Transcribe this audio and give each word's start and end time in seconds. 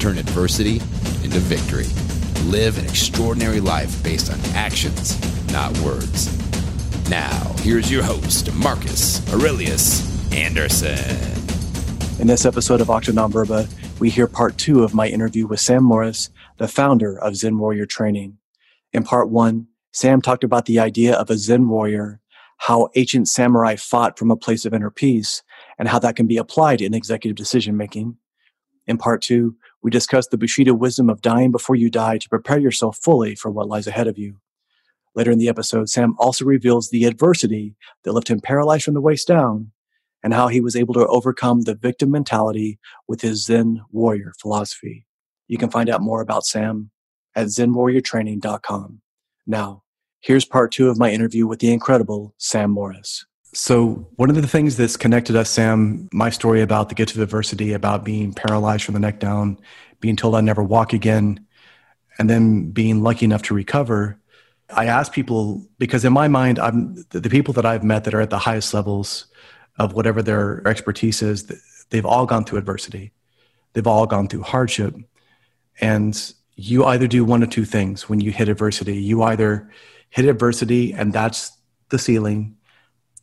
turn 0.00 0.16
adversity 0.16 0.76
into 1.22 1.38
victory. 1.40 1.84
Live 2.50 2.78
an 2.78 2.86
extraordinary 2.86 3.60
life 3.60 4.02
based 4.02 4.32
on 4.32 4.40
actions, 4.54 5.20
not 5.52 5.76
words. 5.80 6.30
Now, 7.10 7.54
here's 7.58 7.92
your 7.92 8.02
host, 8.02 8.52
Marcus 8.54 9.20
Aurelius 9.32 10.32
Anderson. 10.32 11.40
In 12.18 12.26
this 12.26 12.46
episode 12.46 12.80
of 12.80 12.88
Octa 12.88 13.12
Non 13.12 13.68
we 14.00 14.08
hear 14.08 14.26
part 14.26 14.56
two 14.56 14.82
of 14.82 14.94
my 14.94 15.06
interview 15.06 15.46
with 15.46 15.60
Sam 15.60 15.84
Morris, 15.84 16.30
the 16.56 16.66
founder 16.66 17.18
of 17.18 17.36
Zen 17.36 17.58
Warrior 17.58 17.84
Training. 17.84 18.38
In 18.94 19.02
part 19.02 19.28
one, 19.28 19.66
Sam 19.92 20.22
talked 20.22 20.44
about 20.44 20.64
the 20.64 20.78
idea 20.78 21.14
of 21.14 21.28
a 21.28 21.36
Zen 21.36 21.68
warrior, 21.68 22.20
how 22.56 22.88
ancient 22.94 23.28
samurai 23.28 23.76
fought 23.76 24.18
from 24.18 24.30
a 24.30 24.36
place 24.36 24.64
of 24.64 24.72
inner 24.72 24.90
peace, 24.90 25.42
and 25.78 25.88
how 25.88 25.98
that 25.98 26.16
can 26.16 26.26
be 26.26 26.38
applied 26.38 26.80
in 26.80 26.94
executive 26.94 27.36
decision 27.36 27.76
making. 27.76 28.16
In 28.86 28.96
part 28.96 29.20
two, 29.20 29.56
we 29.82 29.90
discussed 29.90 30.30
the 30.30 30.38
Bushido 30.38 30.74
wisdom 30.74 31.08
of 31.08 31.22
dying 31.22 31.50
before 31.50 31.76
you 31.76 31.90
die 31.90 32.18
to 32.18 32.28
prepare 32.28 32.58
yourself 32.58 32.98
fully 32.98 33.34
for 33.34 33.50
what 33.50 33.68
lies 33.68 33.86
ahead 33.86 34.06
of 34.06 34.18
you. 34.18 34.40
Later 35.14 35.30
in 35.30 35.38
the 35.38 35.48
episode, 35.48 35.88
Sam 35.88 36.14
also 36.18 36.44
reveals 36.44 36.90
the 36.90 37.04
adversity 37.04 37.74
that 38.04 38.12
left 38.12 38.28
him 38.28 38.40
paralyzed 38.40 38.84
from 38.84 38.94
the 38.94 39.00
waist 39.00 39.26
down 39.26 39.72
and 40.22 40.34
how 40.34 40.48
he 40.48 40.60
was 40.60 40.76
able 40.76 40.94
to 40.94 41.06
overcome 41.06 41.62
the 41.62 41.74
victim 41.74 42.10
mentality 42.10 42.78
with 43.08 43.22
his 43.22 43.44
Zen 43.44 43.82
warrior 43.90 44.32
philosophy. 44.40 45.06
You 45.48 45.58
can 45.58 45.70
find 45.70 45.88
out 45.88 46.02
more 46.02 46.20
about 46.20 46.44
Sam 46.44 46.90
at 47.34 47.46
zenwarriortraining.com. 47.46 49.00
Now, 49.46 49.82
here's 50.20 50.44
part 50.44 50.72
two 50.72 50.90
of 50.90 50.98
my 50.98 51.10
interview 51.10 51.46
with 51.46 51.58
the 51.58 51.72
incredible 51.72 52.34
Sam 52.38 52.70
Morris. 52.70 53.24
So, 53.52 54.08
one 54.14 54.30
of 54.30 54.36
the 54.36 54.46
things 54.46 54.76
that's 54.76 54.96
connected 54.96 55.34
us, 55.34 55.50
Sam, 55.50 56.08
my 56.12 56.30
story 56.30 56.62
about 56.62 56.88
the 56.88 56.94
gift 56.94 57.16
of 57.16 57.20
adversity, 57.20 57.72
about 57.72 58.04
being 58.04 58.32
paralyzed 58.32 58.84
from 58.84 58.94
the 58.94 59.00
neck 59.00 59.18
down, 59.18 59.58
being 60.00 60.14
told 60.14 60.36
I'd 60.36 60.44
never 60.44 60.62
walk 60.62 60.92
again, 60.92 61.44
and 62.18 62.30
then 62.30 62.70
being 62.70 63.02
lucky 63.02 63.24
enough 63.24 63.42
to 63.42 63.54
recover. 63.54 64.16
I 64.72 64.86
ask 64.86 65.12
people 65.12 65.66
because 65.78 66.04
in 66.04 66.12
my 66.12 66.28
mind, 66.28 66.60
I'm 66.60 67.04
the 67.10 67.28
people 67.28 67.52
that 67.54 67.66
I've 67.66 67.82
met 67.82 68.04
that 68.04 68.14
are 68.14 68.20
at 68.20 68.30
the 68.30 68.38
highest 68.38 68.72
levels 68.72 69.26
of 69.80 69.94
whatever 69.94 70.22
their 70.22 70.66
expertise 70.68 71.22
is, 71.22 71.50
they've 71.90 72.06
all 72.06 72.26
gone 72.26 72.44
through 72.44 72.58
adversity. 72.58 73.12
They've 73.72 73.86
all 73.86 74.06
gone 74.06 74.28
through 74.28 74.42
hardship. 74.42 74.94
And 75.80 76.32
you 76.54 76.84
either 76.84 77.06
do 77.06 77.24
one 77.24 77.42
of 77.42 77.50
two 77.50 77.64
things 77.64 78.08
when 78.08 78.20
you 78.20 78.30
hit 78.30 78.48
adversity. 78.48 78.96
You 78.96 79.22
either 79.22 79.70
hit 80.10 80.26
adversity 80.26 80.92
and 80.92 81.12
that's 81.12 81.56
the 81.88 81.98
ceiling, 81.98 82.56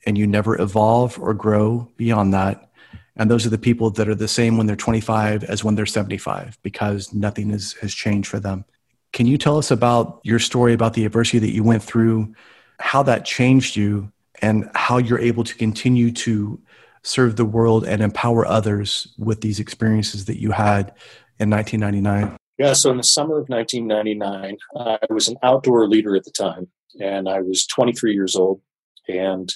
and 0.08 0.18
you 0.18 0.26
never 0.26 0.60
evolve 0.60 1.20
or 1.20 1.34
grow 1.34 1.92
beyond 1.98 2.34
that. 2.34 2.72
And 3.18 3.30
those 3.30 3.46
are 3.46 3.50
the 3.50 3.58
people 3.58 3.90
that 3.92 4.08
are 4.08 4.16
the 4.16 4.28
same 4.28 4.58
when 4.58 4.66
they're 4.66 4.76
25 4.76 5.44
as 5.44 5.64
when 5.64 5.76
they're 5.76 5.86
75 5.86 6.58
because 6.64 7.14
nothing 7.14 7.52
is, 7.52 7.74
has 7.74 7.94
changed 7.94 8.30
for 8.30 8.40
them. 8.40 8.64
Can 9.12 9.26
you 9.26 9.38
tell 9.38 9.58
us 9.58 9.70
about 9.70 10.22
your 10.24 10.40
story 10.40 10.74
about 10.74 10.94
the 10.94 11.06
adversity 11.06 11.40
that 11.40 11.52
you 11.52 11.64
went 11.64 11.84
through, 11.84 12.34
how 12.80 13.04
that 13.04 13.26
changed 13.26 13.76
you, 13.76 14.12
and 14.42 14.70
how 14.76 14.98
you're 14.98 15.20
able 15.20 15.44
to 15.44 15.56
continue 15.56 16.12
to 16.12 16.62
serve 17.04 17.36
the 17.36 17.46
world 17.46 17.84
and 17.84 18.02
empower 18.02 18.46
others 18.46 19.14
with 19.18 19.42
these 19.42 19.60
experiences 19.60 20.26
that 20.26 20.40
you 20.40 20.52
had 20.52 20.94
in 21.40 21.50
1999? 21.50 22.38
Yeah, 22.58 22.74
so 22.74 22.92
in 22.92 22.98
the 22.98 23.04
summer 23.04 23.40
of 23.40 23.50
1999, 23.50 24.58
I 24.78 25.00
was 25.10 25.28
an 25.28 25.36
outdoor 25.44 25.86
leader 25.88 26.16
at 26.16 26.24
the 26.24 26.32
time, 26.32 26.70
and 27.02 27.28
I 27.28 27.42
was 27.42 27.66
23 27.68 28.14
years 28.14 28.36
old, 28.36 28.62
and 29.08 29.54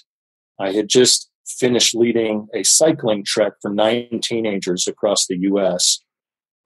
I 0.62 0.72
had 0.72 0.88
just 0.88 1.30
finished 1.46 1.96
leading 1.96 2.48
a 2.54 2.64
cycling 2.64 3.24
trek 3.26 3.54
for 3.62 3.72
nine 3.72 4.20
teenagers 4.24 4.88
across 4.88 5.28
the 5.28 5.38
U.S. 5.40 6.00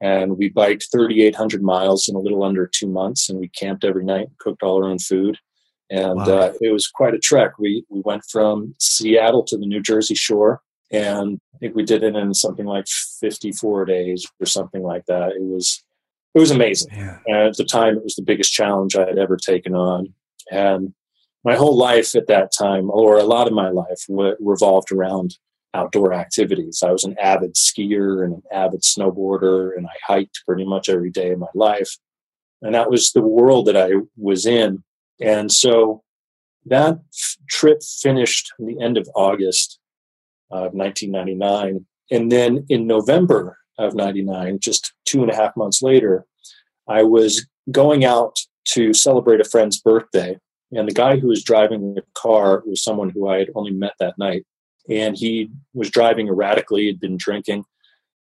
And 0.01 0.37
we 0.37 0.49
biked 0.49 0.87
3,800 0.91 1.63
miles 1.63 2.07
in 2.07 2.15
a 2.15 2.19
little 2.19 2.43
under 2.43 2.67
two 2.67 2.87
months, 2.87 3.29
and 3.29 3.39
we 3.39 3.49
camped 3.49 3.83
every 3.83 4.03
night, 4.03 4.27
and 4.27 4.37
cooked 4.37 4.61
all 4.61 4.83
our 4.83 4.89
own 4.89 4.99
food 4.99 5.37
and 5.89 6.17
wow. 6.17 6.25
uh, 6.25 6.53
it 6.61 6.71
was 6.71 6.87
quite 6.87 7.13
a 7.13 7.19
trek. 7.19 7.59
We 7.59 7.85
we 7.89 8.01
went 8.03 8.23
from 8.31 8.75
Seattle 8.79 9.43
to 9.45 9.57
the 9.57 9.67
New 9.67 9.81
Jersey 9.81 10.15
shore, 10.15 10.61
and 10.91 11.39
I 11.53 11.57
think 11.59 11.75
we 11.75 11.83
did 11.83 12.03
it 12.03 12.15
in 12.15 12.33
something 12.33 12.65
like 12.65 12.87
54 13.19 13.85
days 13.85 14.25
or 14.39 14.45
something 14.45 14.83
like 14.83 15.05
that. 15.07 15.31
It 15.31 15.43
was 15.43 15.83
it 16.33 16.39
was 16.39 16.51
amazing. 16.51 16.93
Yeah. 16.93 17.19
And 17.27 17.37
at 17.37 17.57
the 17.57 17.63
time, 17.63 17.97
it 17.97 18.03
was 18.03 18.15
the 18.15 18.23
biggest 18.23 18.51
challenge 18.51 18.95
I 18.95 19.05
had 19.05 19.19
ever 19.19 19.37
taken 19.37 19.75
on, 19.75 20.13
and 20.51 20.93
my 21.45 21.55
whole 21.55 21.77
life 21.77 22.15
at 22.15 22.27
that 22.27 22.51
time, 22.57 22.89
or 22.89 23.17
a 23.17 23.23
lot 23.23 23.47
of 23.47 23.53
my 23.53 23.69
life, 23.69 24.05
w- 24.09 24.35
revolved 24.39 24.91
around 24.91 25.37
outdoor 25.73 26.13
activities. 26.13 26.83
I 26.85 26.91
was 26.91 27.03
an 27.03 27.15
avid 27.21 27.55
skier 27.55 28.23
and 28.25 28.33
an 28.33 28.43
avid 28.51 28.81
snowboarder, 28.81 29.77
and 29.77 29.87
I 29.87 30.13
hiked 30.13 30.41
pretty 30.45 30.65
much 30.65 30.89
every 30.89 31.11
day 31.11 31.31
of 31.31 31.39
my 31.39 31.47
life. 31.53 31.97
And 32.61 32.73
that 32.73 32.89
was 32.89 33.11
the 33.11 33.21
world 33.21 33.67
that 33.67 33.77
I 33.77 33.91
was 34.17 34.45
in 34.45 34.83
and 35.19 35.51
so 35.51 36.03
that 36.65 36.99
f- 37.13 37.37
trip 37.49 37.81
finished 37.83 38.53
in 38.59 38.65
the 38.65 38.81
end 38.81 38.97
of 38.97 39.09
August 39.15 39.79
of 40.51 40.73
1999. 40.73 41.85
And 42.11 42.31
then 42.31 42.65
in 42.69 42.87
November 42.87 43.57
of 43.77 43.95
99, 43.95 44.59
just 44.59 44.93
two 45.05 45.21
and 45.21 45.31
a 45.31 45.35
half 45.35 45.55
months 45.55 45.81
later, 45.81 46.25
I 46.87 47.03
was 47.03 47.45
going 47.71 48.05
out 48.05 48.37
to 48.69 48.93
celebrate 48.93 49.41
a 49.41 49.45
friend's 49.45 49.79
birthday. 49.79 50.37
And 50.71 50.87
the 50.87 50.93
guy 50.93 51.17
who 51.17 51.27
was 51.27 51.43
driving 51.43 51.93
the 51.93 52.03
car 52.13 52.63
was 52.65 52.83
someone 52.83 53.09
who 53.09 53.27
I 53.27 53.39
had 53.39 53.49
only 53.55 53.71
met 53.71 53.93
that 53.99 54.17
night. 54.17 54.45
And 54.89 55.17
he 55.17 55.49
was 55.73 55.89
driving 55.89 56.27
erratically, 56.27 56.83
he'd 56.83 56.99
been 56.99 57.17
drinking, 57.17 57.65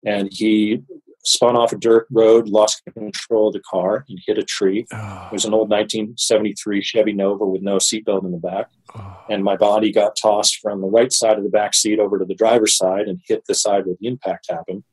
and 0.05 0.29
he 0.33 0.83
spun 1.27 1.57
off 1.57 1.73
a 1.73 1.77
dirt 1.77 2.07
road, 2.11 2.49
lost 2.49 2.83
control 2.93 3.49
of 3.49 3.55
the 3.55 3.61
car, 3.69 4.05
and 4.09 4.19
hit 4.27 4.39
a 4.39 4.43
tree. 4.43 4.87
Oh. 4.93 5.27
It 5.27 5.33
was 5.33 5.45
an 5.45 5.53
old 5.53 5.69
1973 5.69 6.83
Chevy 6.83 7.13
Nova 7.13 7.45
with 7.45 7.63
no 7.63 7.77
seatbelt 7.77 8.25
in 8.25 8.31
the 8.31 8.39
back. 8.39 8.71
Oh. 8.95 9.25
And 9.29 9.43
my 9.43 9.57
body 9.57 9.93
got 9.93 10.17
tossed 10.17 10.59
from 10.61 10.81
the 10.81 10.87
right 10.87 11.13
side 11.13 11.37
of 11.37 11.43
the 11.43 11.51
back 11.51 11.75
seat 11.75 11.99
over 11.99 12.19
to 12.19 12.25
the 12.25 12.35
driver's 12.35 12.77
side 12.77 13.09
and 13.09 13.21
hit 13.27 13.45
the 13.47 13.55
side 13.55 13.87
where 13.87 13.97
the 14.01 14.07
impact 14.07 14.47
happened. 14.49 14.85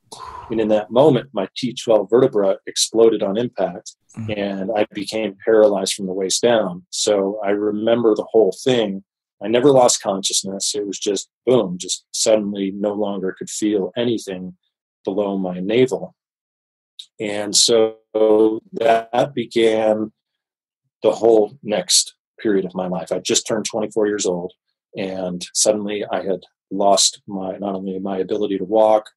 And 0.49 0.59
in 0.59 0.67
that 0.69 0.91
moment, 0.91 1.29
my 1.33 1.47
T12 1.57 2.09
vertebra 2.09 2.57
exploded 2.67 3.23
on 3.23 3.37
impact 3.37 3.95
mm. 4.17 4.37
and 4.37 4.71
I 4.75 4.85
became 4.93 5.37
paralyzed 5.43 5.93
from 5.93 6.07
the 6.07 6.13
waist 6.13 6.41
down. 6.41 6.85
So 6.89 7.39
I 7.43 7.49
remember 7.49 8.15
the 8.15 8.27
whole 8.31 8.55
thing. 8.63 9.03
I 9.43 9.47
never 9.47 9.71
lost 9.71 10.01
consciousness. 10.01 10.73
It 10.75 10.85
was 10.87 10.99
just 10.99 11.29
boom, 11.45 11.77
just 11.79 12.05
suddenly 12.11 12.71
no 12.71 12.93
longer 12.93 13.35
could 13.37 13.49
feel 13.49 13.91
anything 13.97 14.55
below 15.03 15.37
my 15.37 15.59
navel. 15.59 16.15
And 17.23 17.55
so 17.55 17.95
that 18.73 19.31
began 19.33 20.11
the 21.03 21.11
whole 21.11 21.57
next 21.63 22.15
period 22.37 22.65
of 22.65 22.75
my 22.75 22.87
life. 22.87 23.13
I 23.13 23.19
just 23.19 23.47
turned 23.47 23.65
24 23.65 24.07
years 24.07 24.25
old, 24.25 24.51
and 24.97 25.45
suddenly 25.53 26.03
I 26.11 26.21
had 26.21 26.41
lost 26.69 27.21
my 27.25 27.57
not 27.57 27.75
only 27.75 27.97
my 27.99 28.17
ability 28.17 28.57
to 28.57 28.65
walk, 28.65 29.09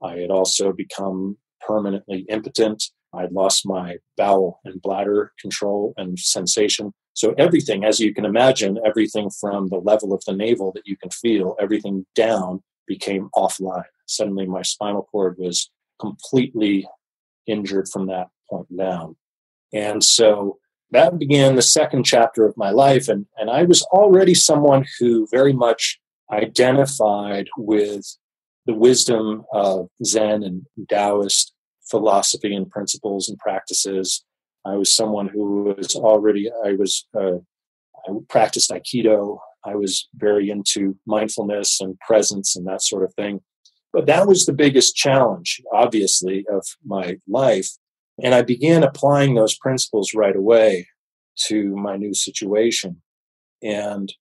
I 0.00 0.18
had 0.18 0.30
also 0.30 0.72
become 0.72 1.36
permanently 1.66 2.20
impotent. 2.28 2.84
I'd 3.12 3.32
lost 3.32 3.66
my 3.66 3.96
bowel 4.16 4.60
and 4.64 4.80
bladder 4.80 5.32
control 5.40 5.94
and 5.96 6.16
sensation. 6.16 6.92
So 7.14 7.34
everything, 7.38 7.84
as 7.84 7.98
you 7.98 8.14
can 8.14 8.24
imagine, 8.24 8.78
everything 8.86 9.30
from 9.30 9.66
the 9.68 9.78
level 9.78 10.12
of 10.12 10.22
the 10.26 10.32
navel 10.32 10.70
that 10.74 10.86
you 10.86 10.96
can 10.96 11.10
feel, 11.10 11.56
everything 11.60 12.06
down 12.14 12.62
became 12.86 13.30
offline. 13.34 13.82
Suddenly 14.06 14.46
my 14.46 14.62
spinal 14.62 15.08
cord 15.10 15.36
was 15.38 15.70
completely 16.00 16.86
injured 17.48 17.88
from 17.88 18.06
that 18.06 18.28
point 18.48 18.76
down. 18.76 19.16
And 19.72 20.02
so 20.02 20.58
that 20.90 21.18
began 21.18 21.56
the 21.56 21.62
second 21.62 22.04
chapter 22.04 22.46
of 22.46 22.56
my 22.56 22.70
life. 22.70 23.08
And, 23.08 23.26
and 23.36 23.50
I 23.50 23.64
was 23.64 23.82
already 23.82 24.34
someone 24.34 24.86
who 24.98 25.26
very 25.30 25.52
much 25.52 25.98
identified 26.30 27.48
with 27.56 28.04
the 28.66 28.74
wisdom 28.74 29.44
of 29.52 29.88
Zen 30.04 30.42
and 30.42 30.66
Taoist 30.88 31.52
philosophy 31.90 32.54
and 32.54 32.70
principles 32.70 33.28
and 33.28 33.38
practices. 33.38 34.24
I 34.64 34.74
was 34.76 34.94
someone 34.94 35.28
who 35.28 35.74
was 35.76 35.94
already, 35.94 36.50
I 36.64 36.72
was, 36.72 37.06
uh, 37.18 37.36
I 38.06 38.12
practiced 38.28 38.70
Aikido. 38.70 39.38
I 39.64 39.74
was 39.74 40.08
very 40.14 40.50
into 40.50 40.96
mindfulness 41.06 41.80
and 41.80 41.98
presence 42.00 42.56
and 42.56 42.66
that 42.66 42.82
sort 42.82 43.04
of 43.04 43.14
thing. 43.14 43.40
But 43.92 44.06
that 44.06 44.26
was 44.26 44.44
the 44.44 44.52
biggest 44.52 44.94
challenge, 44.94 45.60
obviously, 45.72 46.44
of 46.50 46.66
my 46.84 47.18
life. 47.26 47.70
And 48.22 48.34
I 48.34 48.42
began 48.42 48.82
applying 48.82 49.34
those 49.34 49.56
principles 49.56 50.12
right 50.14 50.36
away 50.36 50.88
to 51.46 51.74
my 51.76 51.96
new 51.96 52.14
situation. 52.14 53.02
And, 53.62 54.12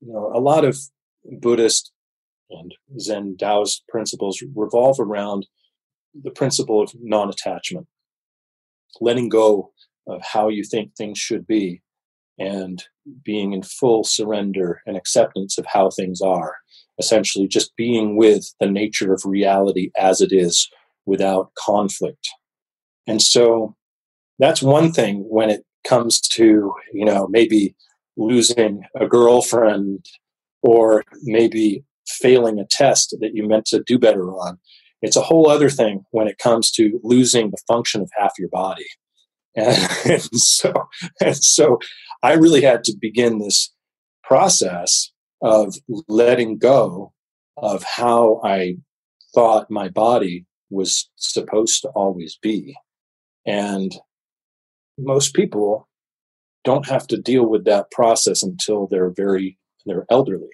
you 0.00 0.12
know, 0.12 0.30
a 0.34 0.40
lot 0.40 0.64
of 0.64 0.78
Buddhist 1.24 1.92
and 2.50 2.74
Zen 2.98 3.36
Taoist 3.38 3.84
principles 3.88 4.42
revolve 4.54 5.00
around 5.00 5.46
the 6.14 6.30
principle 6.30 6.82
of 6.82 6.92
non 7.00 7.30
attachment, 7.30 7.86
letting 9.00 9.28
go 9.28 9.72
of 10.06 10.22
how 10.22 10.48
you 10.48 10.62
think 10.62 10.94
things 10.94 11.18
should 11.18 11.46
be 11.46 11.82
and 12.38 12.84
being 13.24 13.52
in 13.52 13.62
full 13.62 14.04
surrender 14.04 14.82
and 14.86 14.96
acceptance 14.96 15.58
of 15.58 15.66
how 15.66 15.90
things 15.90 16.20
are. 16.20 16.56
Essentially, 16.98 17.48
just 17.48 17.74
being 17.76 18.16
with 18.16 18.54
the 18.60 18.70
nature 18.70 19.12
of 19.12 19.22
reality 19.24 19.90
as 19.96 20.20
it 20.20 20.32
is 20.32 20.68
without 21.06 21.52
conflict. 21.58 22.28
And 23.06 23.20
so 23.20 23.74
that's 24.38 24.62
one 24.62 24.92
thing 24.92 25.24
when 25.28 25.50
it 25.50 25.64
comes 25.86 26.20
to, 26.20 26.72
you 26.92 27.04
know, 27.04 27.28
maybe 27.28 27.74
losing 28.16 28.82
a 28.98 29.06
girlfriend 29.06 30.06
or 30.62 31.04
maybe 31.22 31.84
failing 32.06 32.58
a 32.58 32.66
test 32.70 33.16
that 33.20 33.34
you 33.34 33.46
meant 33.46 33.66
to 33.66 33.82
do 33.86 33.98
better 33.98 34.30
on. 34.30 34.58
It's 35.02 35.16
a 35.16 35.22
whole 35.22 35.48
other 35.48 35.68
thing 35.68 36.04
when 36.12 36.28
it 36.28 36.38
comes 36.38 36.70
to 36.72 36.98
losing 37.02 37.50
the 37.50 37.62
function 37.68 38.00
of 38.00 38.10
half 38.16 38.32
your 38.38 38.48
body. 38.48 38.86
And, 39.54 39.76
and 40.06 40.22
so, 40.22 40.72
and 41.20 41.36
so 41.36 41.78
I 42.22 42.32
really 42.34 42.62
had 42.62 42.84
to 42.84 42.96
begin 42.98 43.38
this 43.38 43.72
process 44.22 45.12
of 45.42 45.74
letting 46.08 46.58
go 46.58 47.12
of 47.56 47.82
how 47.82 48.40
I 48.42 48.76
thought 49.34 49.70
my 49.70 49.88
body 49.88 50.46
was 50.70 51.10
supposed 51.16 51.82
to 51.82 51.88
always 51.88 52.38
be. 52.40 52.76
And 53.46 53.94
most 54.98 55.34
people 55.34 55.88
don't 56.64 56.88
have 56.88 57.06
to 57.08 57.20
deal 57.20 57.46
with 57.46 57.64
that 57.64 57.90
process 57.90 58.42
until 58.42 58.86
they're 58.86 59.10
very 59.10 59.58
they're 59.86 60.06
elderly 60.10 60.48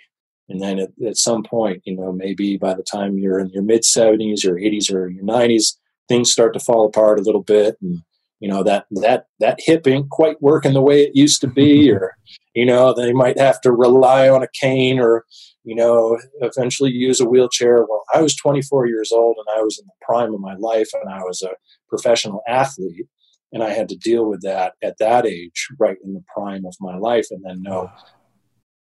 and 0.49 0.61
then 0.61 0.81
at, 0.81 0.91
at 1.06 1.17
some 1.17 1.43
point 1.43 1.82
you 1.85 1.97
know 1.97 2.11
maybe 2.11 2.56
by 2.56 2.75
the 2.75 2.82
time 2.82 3.17
you're 3.17 3.38
in 3.38 3.49
your 3.50 3.62
mid 3.62 3.82
70s 3.82 4.44
or 4.44 4.55
80s 4.55 4.93
or 4.93 5.09
your 5.09 5.25
90s 5.25 5.77
things 6.09 6.32
start 6.32 6.53
to 6.55 6.61
fall 6.61 6.87
apart 6.87 7.21
a 7.21 7.23
little 7.23 7.43
bit 7.43 7.77
and 7.81 8.03
you 8.40 8.48
know 8.48 8.62
that 8.62 8.87
that 8.90 9.26
that 9.38 9.60
hip 9.60 9.87
ain't 9.87 10.10
quite 10.10 10.40
working 10.42 10.72
the 10.72 10.82
way 10.82 11.02
it 11.02 11.12
used 11.14 11.40
to 11.42 11.46
be 11.46 11.90
or 11.92 12.16
you 12.54 12.66
know 12.66 12.92
they 12.92 13.12
might 13.12 13.38
have 13.38 13.60
to 13.60 13.72
rely 13.72 14.28
on 14.28 14.42
a 14.42 14.48
cane 14.60 14.98
or 14.98 15.25
you 15.64 15.75
know 15.75 16.19
eventually 16.40 16.90
use 16.90 17.20
a 17.20 17.28
wheelchair. 17.28 17.84
Well 17.88 18.02
i 18.14 18.20
was 18.20 18.34
24 18.34 18.87
years 18.87 19.12
old 19.12 19.37
and 19.38 19.58
i 19.58 19.62
was 19.62 19.78
in 19.78 19.87
the 19.87 20.04
prime 20.04 20.34
of 20.34 20.40
my 20.40 20.54
life 20.56 20.88
and 20.94 21.12
i 21.12 21.20
was 21.20 21.42
a 21.42 21.50
professional 21.88 22.40
athlete 22.48 23.06
and 23.52 23.62
i 23.62 23.70
had 23.70 23.88
to 23.88 23.96
deal 23.96 24.26
with 24.26 24.40
that 24.43 24.75
at 24.82 24.98
that 24.98 25.26
age 25.26 25.69
right 25.78 25.98
in 26.04 26.14
the 26.14 26.25
prime 26.34 26.64
of 26.64 26.75
my 26.81 26.96
life. 26.96 27.26
And 27.31 27.44
then 27.44 27.62
know 27.62 27.90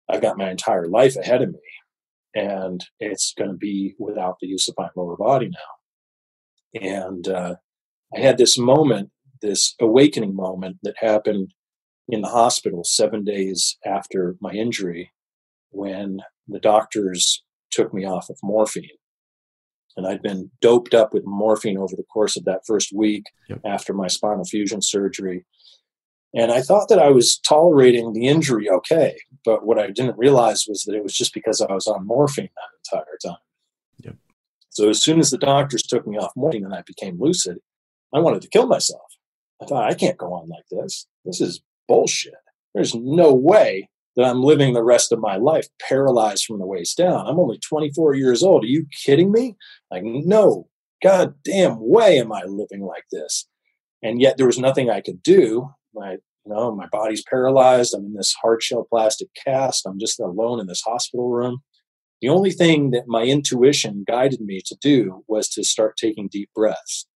I've 0.09 0.21
got 0.21 0.37
my 0.37 0.49
entire 0.49 0.87
life 0.87 1.15
ahead 1.15 1.41
of 1.41 1.49
me, 1.49 1.59
and 2.35 2.83
it's 2.99 3.33
going 3.37 3.49
to 3.49 3.57
be 3.57 3.95
without 3.97 4.37
the 4.39 4.47
use 4.47 4.67
of 4.67 4.75
my 4.77 4.89
lower 4.95 5.15
body 5.15 5.49
now. 5.49 6.81
And 6.81 7.27
uh, 7.27 7.55
I 8.15 8.19
had 8.19 8.37
this 8.37 8.57
moment, 8.57 9.09
this 9.41 9.75
awakening 9.79 10.35
moment 10.35 10.77
that 10.83 10.95
happened 10.97 11.53
in 12.07 12.21
the 12.21 12.29
hospital 12.29 12.83
seven 12.83 13.23
days 13.23 13.77
after 13.85 14.35
my 14.41 14.51
injury 14.51 15.11
when 15.69 16.19
the 16.47 16.59
doctors 16.59 17.43
took 17.71 17.93
me 17.93 18.05
off 18.05 18.29
of 18.29 18.37
morphine. 18.43 18.89
And 19.97 20.07
I'd 20.07 20.21
been 20.21 20.51
doped 20.61 20.93
up 20.93 21.13
with 21.13 21.25
morphine 21.25 21.77
over 21.77 21.95
the 21.95 22.03
course 22.03 22.37
of 22.37 22.45
that 22.45 22.65
first 22.65 22.91
week 22.93 23.25
yep. 23.49 23.59
after 23.65 23.93
my 23.93 24.07
spinal 24.07 24.45
fusion 24.45 24.81
surgery. 24.81 25.45
And 26.33 26.51
I 26.51 26.61
thought 26.61 26.87
that 26.87 26.99
I 26.99 27.09
was 27.09 27.39
tolerating 27.39 28.13
the 28.13 28.27
injury 28.27 28.69
okay, 28.69 29.17
but 29.43 29.65
what 29.65 29.77
I 29.77 29.87
didn't 29.87 30.17
realize 30.17 30.65
was 30.67 30.83
that 30.83 30.95
it 30.95 31.03
was 31.03 31.13
just 31.13 31.33
because 31.33 31.59
I 31.59 31.73
was 31.73 31.87
on 31.87 32.07
morphine 32.07 32.49
that 32.55 32.95
entire 32.95 33.17
time. 33.23 33.41
Yep. 33.99 34.15
So 34.69 34.89
as 34.89 35.01
soon 35.01 35.19
as 35.19 35.29
the 35.29 35.37
doctors 35.37 35.83
took 35.83 36.07
me 36.07 36.17
off 36.17 36.31
morphine 36.37 36.63
and 36.63 36.73
I 36.73 36.83
became 36.83 37.19
lucid, 37.19 37.57
I 38.13 38.19
wanted 38.19 38.41
to 38.43 38.49
kill 38.49 38.67
myself. 38.67 39.10
I 39.61 39.65
thought, 39.65 39.89
I 39.89 39.93
can't 39.93 40.17
go 40.17 40.33
on 40.33 40.49
like 40.49 40.65
this. 40.71 41.07
This 41.25 41.41
is 41.41 41.61
bullshit. 41.87 42.33
There's 42.73 42.95
no 42.95 43.33
way 43.33 43.89
that 44.15 44.25
I'm 44.25 44.43
living 44.43 44.73
the 44.73 44.83
rest 44.83 45.11
of 45.11 45.19
my 45.19 45.37
life 45.37 45.67
paralyzed 45.87 46.45
from 46.45 46.59
the 46.59 46.65
waist 46.65 46.97
down. 46.97 47.27
I'm 47.27 47.39
only 47.39 47.59
24 47.59 48.15
years 48.15 48.43
old. 48.43 48.63
Are 48.63 48.67
you 48.67 48.85
kidding 49.05 49.31
me? 49.31 49.55
Like, 49.89 50.03
no 50.03 50.67
goddamn 51.03 51.77
way 51.79 52.19
am 52.19 52.31
I 52.31 52.43
living 52.43 52.81
like 52.81 53.05
this. 53.11 53.47
And 54.03 54.19
yet 54.19 54.37
there 54.37 54.47
was 54.47 54.59
nothing 54.59 54.89
I 54.89 55.01
could 55.01 55.21
do 55.23 55.69
my 55.93 56.11
you 56.45 56.53
know 56.53 56.73
my 56.75 56.87
body's 56.87 57.23
paralyzed 57.23 57.93
i'm 57.93 58.05
in 58.05 58.13
this 58.13 58.33
hard 58.41 58.61
shell 58.63 58.87
plastic 58.89 59.29
cast 59.45 59.85
i'm 59.85 59.99
just 59.99 60.19
alone 60.19 60.59
in 60.59 60.67
this 60.67 60.81
hospital 60.81 61.29
room 61.29 61.59
the 62.21 62.29
only 62.29 62.51
thing 62.51 62.91
that 62.91 63.07
my 63.07 63.23
intuition 63.23 64.03
guided 64.07 64.41
me 64.41 64.61
to 64.65 64.75
do 64.81 65.23
was 65.27 65.49
to 65.49 65.63
start 65.63 65.97
taking 65.97 66.27
deep 66.31 66.49
breaths 66.55 67.07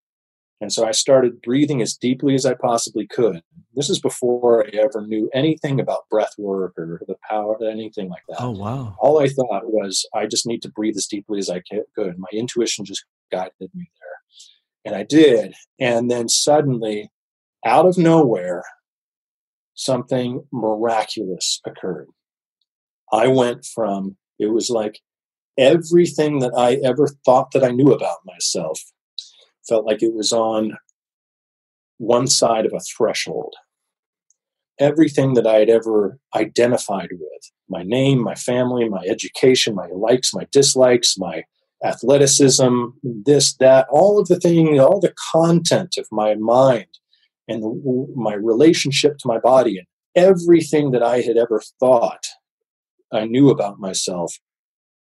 and 0.60 0.72
so 0.72 0.86
i 0.86 0.90
started 0.90 1.42
breathing 1.42 1.82
as 1.82 1.94
deeply 1.94 2.34
as 2.34 2.46
i 2.46 2.54
possibly 2.54 3.06
could. 3.06 3.42
This 3.74 3.90
is 3.90 4.00
before 4.00 4.66
i 4.66 4.70
ever 4.76 5.06
knew 5.06 5.28
anything 5.34 5.80
about 5.80 6.08
breath 6.10 6.34
work 6.38 6.74
or 6.78 7.00
the 7.06 7.16
power 7.28 7.56
anything 7.68 8.08
like 8.08 8.22
that. 8.28 8.40
Oh 8.40 8.50
wow. 8.50 8.96
All 8.98 9.20
i 9.20 9.28
thought 9.28 9.70
was 9.70 10.06
i 10.14 10.26
just 10.26 10.46
need 10.46 10.62
to 10.62 10.70
breathe 10.70 10.96
as 10.96 11.06
deeply 11.06 11.38
as 11.38 11.50
i 11.50 11.60
could. 11.60 12.18
My 12.18 12.28
intuition 12.32 12.84
just 12.84 13.04
guided 13.30 13.52
me 13.74 13.90
there. 14.00 14.18
And 14.84 14.94
i 14.94 15.02
did. 15.02 15.54
And 15.78 16.10
then 16.10 16.28
suddenly 16.28 17.10
out 17.64 17.86
of 17.86 17.98
nowhere, 17.98 18.62
something 19.74 20.44
miraculous 20.52 21.60
occurred. 21.66 22.08
I 23.12 23.28
went 23.28 23.64
from, 23.64 24.16
it 24.38 24.52
was 24.52 24.70
like 24.70 25.00
everything 25.58 26.40
that 26.40 26.52
I 26.56 26.74
ever 26.84 27.08
thought 27.24 27.50
that 27.52 27.64
I 27.64 27.70
knew 27.70 27.92
about 27.92 28.18
myself 28.24 28.80
felt 29.68 29.86
like 29.86 30.02
it 30.02 30.14
was 30.14 30.32
on 30.32 30.76
one 31.98 32.26
side 32.26 32.66
of 32.66 32.72
a 32.74 32.80
threshold. 32.80 33.54
Everything 34.78 35.34
that 35.34 35.46
I 35.46 35.54
had 35.54 35.70
ever 35.70 36.18
identified 36.34 37.08
with 37.12 37.50
my 37.68 37.82
name, 37.82 38.22
my 38.22 38.34
family, 38.34 38.88
my 38.88 39.02
education, 39.08 39.74
my 39.74 39.88
likes, 39.88 40.34
my 40.34 40.46
dislikes, 40.52 41.16
my 41.18 41.44
athleticism, 41.84 42.86
this, 43.02 43.56
that, 43.56 43.86
all 43.90 44.18
of 44.18 44.28
the 44.28 44.38
thing, 44.38 44.78
all 44.78 45.00
the 45.00 45.14
content 45.32 45.96
of 45.98 46.06
my 46.10 46.34
mind 46.34 46.86
and 47.48 47.64
my 48.14 48.34
relationship 48.34 49.18
to 49.18 49.28
my 49.28 49.38
body 49.38 49.78
and 49.78 49.86
everything 50.14 50.90
that 50.90 51.02
I 51.02 51.20
had 51.20 51.36
ever 51.36 51.62
thought 51.80 52.24
I 53.12 53.24
knew 53.24 53.50
about 53.50 53.78
myself 53.78 54.38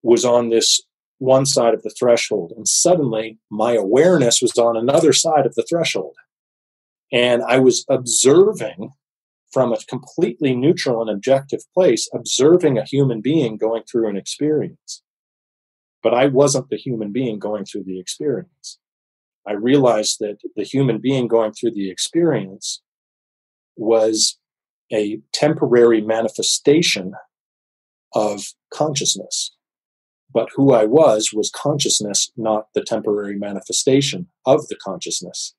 was 0.04 0.26
on 0.26 0.50
this 0.50 0.82
one 1.20 1.46
side 1.46 1.74
of 1.74 1.84
the 1.84 1.94
threshold. 1.98 2.54
And 2.56 2.68
suddenly 2.68 3.38
my 3.50 3.74
awareness 3.74 4.42
was 4.42 4.58
on 4.58 4.76
another 4.76 5.14
side 5.14 5.46
of 5.46 5.56
the 5.56 5.66
threshold. 5.70 6.16
And 7.12 7.44
I 7.44 7.60
was 7.60 7.86
observing 7.90 8.92
from 9.52 9.72
a 9.72 9.78
completely 9.88 10.56
neutral 10.56 11.02
and 11.02 11.10
objective 11.10 11.62
place, 11.74 12.10
observing 12.14 12.78
a 12.78 12.84
human 12.84 13.22
being 13.22 13.58
going 13.58 13.84
through 13.90 14.10
an 14.10 14.18
experience. 14.18 15.02
But 16.04 16.14
I 16.14 16.28
wasn't 16.28 16.70
the 16.70 16.78
human 16.78 17.12
being 17.12 17.40
going 17.40 17.66
through 17.66 17.86
the 17.86 18.00
experience. 18.00 18.80
I 19.48 19.54
realized 19.54 20.18
that 20.20 20.38
the 20.56 20.64
human 20.64 21.00
being 21.00 21.28
going 21.28 21.54
through 21.54 21.72
the 21.72 21.90
experience 21.90 22.82
was 23.78 24.38
a 24.92 25.20
temporary 25.34 26.02
manifestation 26.02 27.14
of 28.14 28.44
consciousness. 28.74 29.55
But 30.36 30.50
who 30.54 30.74
I 30.74 30.84
was 30.84 31.32
was 31.34 31.50
consciousness, 31.50 32.30
not 32.36 32.68
the 32.76 32.84
temporary 32.84 33.38
manifestation 33.38 34.28
of 34.46 34.68
the 34.68 34.76
consciousness. 34.76 35.56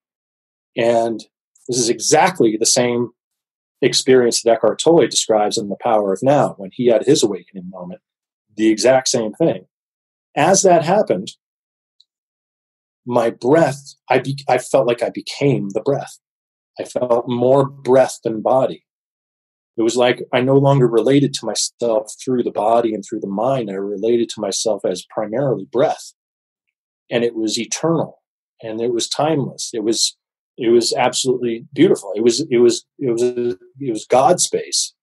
And 0.77 1.25
this 1.67 1.79
is 1.79 1.89
exactly 1.89 2.59
the 2.61 2.67
same 2.67 3.09
experience 3.81 4.43
that 4.43 4.51
Eckhart 4.51 4.79
Tolle 4.79 5.07
describes 5.07 5.57
in 5.57 5.71
The 5.71 5.79
Power 5.81 6.13
of 6.13 6.23
Now 6.23 6.57
when 6.59 6.71
he 6.75 6.89
had 6.89 7.07
his 7.07 7.23
awakening 7.23 7.71
moment. 7.71 8.03
The 8.55 8.69
exact 8.69 9.09
same 9.09 9.33
thing. 9.33 9.65
As 10.37 10.61
that 10.63 10.85
happened, 10.85 11.33
my 13.07 13.31
breath, 13.31 13.95
I, 14.11 14.19
be, 14.19 14.37
I 14.47 14.59
felt 14.59 14.87
like 14.87 15.03
I 15.03 15.09
became 15.09 15.71
the 15.71 15.81
breath. 15.81 16.19
I 16.79 16.85
felt 16.85 17.27
more 17.27 17.65
breath 17.65 18.19
than 18.23 18.43
body. 18.43 18.85
It 19.77 19.83
was 19.83 19.97
like 19.97 20.23
I 20.33 20.41
no 20.41 20.57
longer 20.57 20.87
related 20.89 21.35
to 21.35 21.47
myself 21.47 22.13
through 22.23 22.43
the 22.43 22.51
body 22.51 22.95
and 22.95 23.05
through 23.05 23.21
the 23.21 23.27
mind. 23.27 23.71
I 23.71 23.75
related 23.75 24.29
to 24.31 24.41
myself 24.41 24.85
as 24.85 25.05
primarily 25.11 25.67
breath. 25.71 26.15
And 27.11 27.23
it 27.23 27.35
was 27.35 27.59
eternal 27.59 28.23
and 28.63 28.81
it 28.81 28.93
was 28.93 29.09
timeless. 29.09 29.71
It 29.73 29.85
was 29.85 30.17
it 30.59 30.71
was 30.71 30.95
absolutely 30.95 31.67
beautiful. 31.75 32.13
It 32.15 32.23
was 32.23 32.47
it 32.51 32.59
was 32.59 32.87
it 32.99 33.11
was 33.11 33.23
it 33.23 33.91
was 33.91 34.07
God 34.07 34.41
space. 34.41 34.95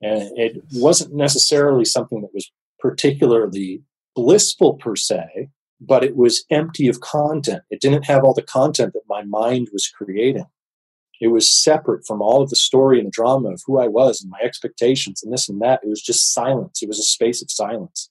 And 0.00 0.30
it 0.38 0.62
wasn't 0.72 1.14
necessarily 1.14 1.84
something 1.84 2.20
that 2.22 2.32
was 2.32 2.50
particularly 2.78 3.82
blissful 4.14 4.74
per 4.74 4.94
se, 4.94 5.48
but 5.80 6.04
it 6.04 6.16
was 6.16 6.44
empty 6.50 6.88
of 6.88 7.00
content. 7.00 7.62
It 7.68 7.80
didn't 7.80 8.04
have 8.04 8.22
all 8.22 8.34
the 8.34 8.42
content 8.42 8.92
that 8.92 9.02
my 9.08 9.24
mind 9.24 9.68
was 9.72 9.88
creating. 9.88 10.46
It 11.20 11.28
was 11.28 11.62
separate 11.62 12.06
from 12.06 12.22
all 12.22 12.42
of 12.42 12.50
the 12.50 12.56
story 12.56 13.00
and 13.00 13.10
drama 13.10 13.50
of 13.50 13.62
who 13.66 13.80
I 13.80 13.88
was 13.88 14.22
and 14.22 14.30
my 14.30 14.38
expectations 14.42 15.22
and 15.22 15.32
this 15.32 15.48
and 15.48 15.60
that. 15.62 15.80
It 15.82 15.88
was 15.88 16.02
just 16.02 16.32
silence. 16.32 16.82
It 16.82 16.88
was 16.88 16.98
a 16.98 17.04
space 17.04 17.42
of 17.42 17.50
silence 17.50 18.10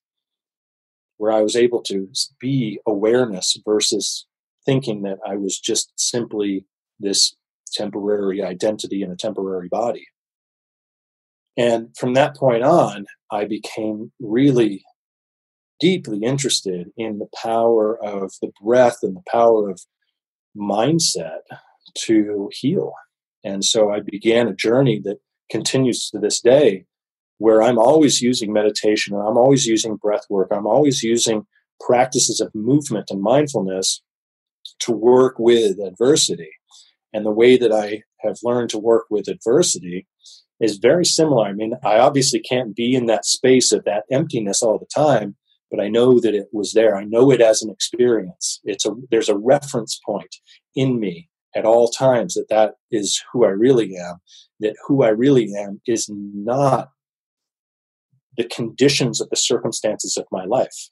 where 1.17 1.31
I 1.31 1.41
was 1.41 1.55
able 1.55 1.81
to 1.83 2.09
be 2.39 2.79
awareness 2.85 3.57
versus 3.65 4.25
thinking 4.65 5.03
that 5.03 5.17
I 5.25 5.35
was 5.35 5.59
just 5.59 5.91
simply 5.95 6.65
this 6.99 7.35
temporary 7.71 8.43
identity 8.43 9.01
in 9.03 9.11
a 9.11 9.15
temporary 9.15 9.67
body. 9.67 10.05
And 11.57 11.95
from 11.97 12.13
that 12.13 12.35
point 12.35 12.63
on, 12.63 13.07
I 13.31 13.45
became 13.45 14.11
really 14.19 14.83
deeply 15.79 16.19
interested 16.19 16.91
in 16.97 17.19
the 17.19 17.29
power 17.35 18.03
of 18.03 18.33
the 18.41 18.51
breath 18.61 18.99
and 19.01 19.15
the 19.15 19.23
power 19.31 19.69
of 19.69 19.81
mindset 20.55 21.41
to 22.05 22.49
heal. 22.51 22.93
And 23.43 23.63
so 23.63 23.91
I 23.91 23.99
began 23.99 24.47
a 24.47 24.55
journey 24.55 24.99
that 25.03 25.17
continues 25.49 26.09
to 26.09 26.19
this 26.19 26.41
day 26.41 26.85
where 27.37 27.61
I'm 27.61 27.77
always 27.77 28.21
using 28.21 28.51
meditation 28.51 29.15
and 29.15 29.23
I'm 29.27 29.37
always 29.37 29.65
using 29.65 29.95
breath 29.95 30.25
work. 30.29 30.49
I'm 30.51 30.65
always 30.65 31.03
using 31.03 31.45
practices 31.79 32.41
of 32.41 32.53
movement 32.55 33.09
and 33.09 33.21
mindfulness 33.21 34.01
to 34.79 34.91
work 34.91 35.35
with 35.37 35.79
adversity. 35.79 36.49
And 37.13 37.25
the 37.25 37.31
way 37.31 37.57
that 37.57 37.71
I 37.71 38.01
have 38.21 38.37
learned 38.43 38.69
to 38.71 38.79
work 38.79 39.05
with 39.09 39.27
adversity 39.27 40.07
is 40.59 40.77
very 40.77 41.05
similar. 41.05 41.45
I 41.45 41.53
mean, 41.53 41.73
I 41.83 41.99
obviously 41.99 42.39
can't 42.39 42.75
be 42.75 42.95
in 42.95 43.05
that 43.05 43.25
space 43.25 43.71
of 43.71 43.85
that 43.85 44.03
emptiness 44.11 44.61
all 44.63 44.79
the 44.79 44.87
time, 44.93 45.35
but 45.69 45.79
I 45.79 45.87
know 45.87 46.19
that 46.19 46.33
it 46.33 46.47
was 46.51 46.73
there. 46.73 46.97
I 46.97 47.03
know 47.03 47.31
it 47.31 47.41
as 47.41 47.61
an 47.61 47.69
experience. 47.69 48.59
It's 48.63 48.85
a 48.85 48.91
there's 49.11 49.29
a 49.29 49.37
reference 49.37 49.99
point 50.05 50.35
in 50.75 50.99
me 50.99 51.29
at 51.57 51.65
all 51.65 51.89
times 51.89 52.35
that 52.35 52.49
that 52.49 52.75
is 52.91 53.23
who 53.33 53.43
I 53.43 53.49
really 53.49 53.95
am. 53.97 54.17
That 54.59 54.75
who 54.85 55.03
I 55.03 55.09
really 55.09 55.51
am 55.57 55.81
is 55.87 56.07
not 56.09 56.89
the 58.37 58.47
conditions 58.47 59.19
of 59.19 59.29
the 59.31 59.35
circumstances 59.35 60.17
of 60.17 60.27
my 60.31 60.45
life. 60.45 60.89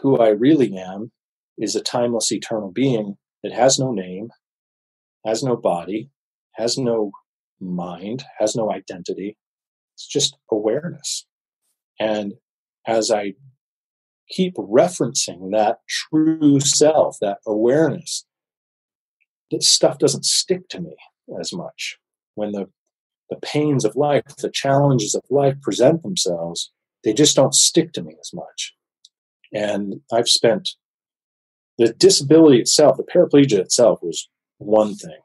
Who 0.00 0.18
I 0.18 0.28
really 0.28 0.76
am 0.76 1.10
is 1.58 1.74
a 1.74 1.82
timeless, 1.82 2.30
eternal 2.30 2.70
being 2.70 3.16
that 3.42 3.52
has 3.52 3.80
no 3.80 3.90
name, 3.90 4.28
has 5.26 5.42
no 5.42 5.56
body, 5.56 6.10
has 6.52 6.78
no 6.78 7.10
mind, 7.60 8.22
has 8.38 8.54
no 8.54 8.70
identity. 8.70 9.36
It's 9.94 10.06
just 10.06 10.36
awareness. 10.52 11.26
And 11.98 12.34
as 12.86 13.10
I 13.10 13.34
keep 14.28 14.54
referencing 14.54 15.50
that 15.50 15.78
true 15.88 16.60
self, 16.60 17.16
that 17.20 17.38
awareness, 17.44 18.24
this 19.52 19.68
stuff 19.68 19.98
doesn't 19.98 20.24
stick 20.24 20.68
to 20.70 20.80
me 20.80 20.96
as 21.40 21.52
much. 21.52 21.98
When 22.34 22.52
the, 22.52 22.68
the 23.30 23.36
pains 23.36 23.84
of 23.84 23.94
life, 23.94 24.24
the 24.38 24.50
challenges 24.50 25.14
of 25.14 25.22
life 25.30 25.60
present 25.60 26.02
themselves, 26.02 26.72
they 27.04 27.12
just 27.12 27.36
don't 27.36 27.54
stick 27.54 27.92
to 27.92 28.02
me 28.02 28.16
as 28.20 28.32
much. 28.32 28.74
And 29.52 30.00
I've 30.12 30.28
spent 30.28 30.70
the 31.78 31.92
disability 31.92 32.60
itself, 32.60 32.96
the 32.96 33.04
paraplegia 33.04 33.58
itself 33.58 34.00
was 34.02 34.28
one 34.58 34.94
thing. 34.94 35.18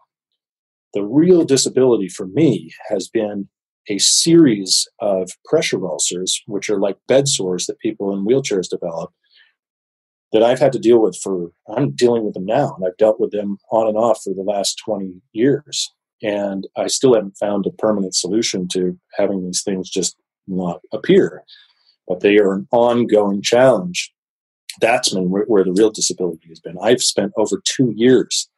The 0.94 1.04
real 1.04 1.44
disability 1.44 2.08
for 2.08 2.26
me 2.28 2.72
has 2.90 3.08
been 3.08 3.50
a 3.90 4.00
series 4.00 4.88
of 5.00 5.30
pressure 5.46 5.86
ulcers, 5.86 6.42
which 6.48 6.70
are 6.70 6.80
like 6.80 6.98
bed 7.08 7.28
sores 7.28 7.68
that 7.68 7.80
people 7.80 8.14
in 8.14 8.26
wheelchairs 8.26 8.70
develop, 8.70 9.12
that 10.34 10.44
I've 10.44 10.60
had 10.60 10.74
to 10.74 10.80
deal 10.80 11.02
with 11.02 11.18
for, 11.18 11.52
I'm 11.70 11.92
dealing 11.92 12.24
with 12.24 12.34
them 12.34 12.46
now, 12.46 12.76
and 12.76 12.86
I've 12.86 12.98
dealt 12.98 13.20
with 13.20 13.32
them 13.32 13.58
on 13.72 13.88
and 13.88 13.98
off 13.98 14.22
for 14.24 14.34
the 14.34 14.42
last 14.42 14.82
20 14.84 15.22
years. 15.34 15.94
And 16.22 16.68
I 16.76 16.88
still 16.88 17.14
haven't 17.14 17.38
found 17.38 17.66
a 17.66 17.72
permanent 17.72 18.16
solution 18.16 18.68
to 18.70 19.00
having 19.18 19.46
these 19.46 19.64
things 19.64 19.90
just 19.90 20.18
not 20.48 20.82
appear. 20.92 21.44
But 22.08 22.22
they 22.22 22.38
are 22.38 22.54
an 22.54 22.68
ongoing 22.72 23.42
challenge. 23.42 24.12
That's 24.82 25.14
been 25.14 25.30
where 25.30 25.64
the 25.64 25.74
real 25.74 25.92
disability 25.92 26.50
has 26.50 26.60
been. 26.60 26.78
I've 26.82 27.02
spent 27.02 27.34
over 27.38 27.62
two 27.64 27.94
years 27.96 28.50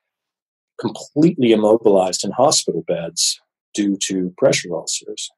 completely 0.79 1.51
immobilized 1.51 2.23
in 2.23 2.31
hospital 2.31 2.83
beds 2.87 3.39
due 3.73 3.97
to 4.07 4.33
pressure 4.37 4.73
ulcers. 4.73 5.29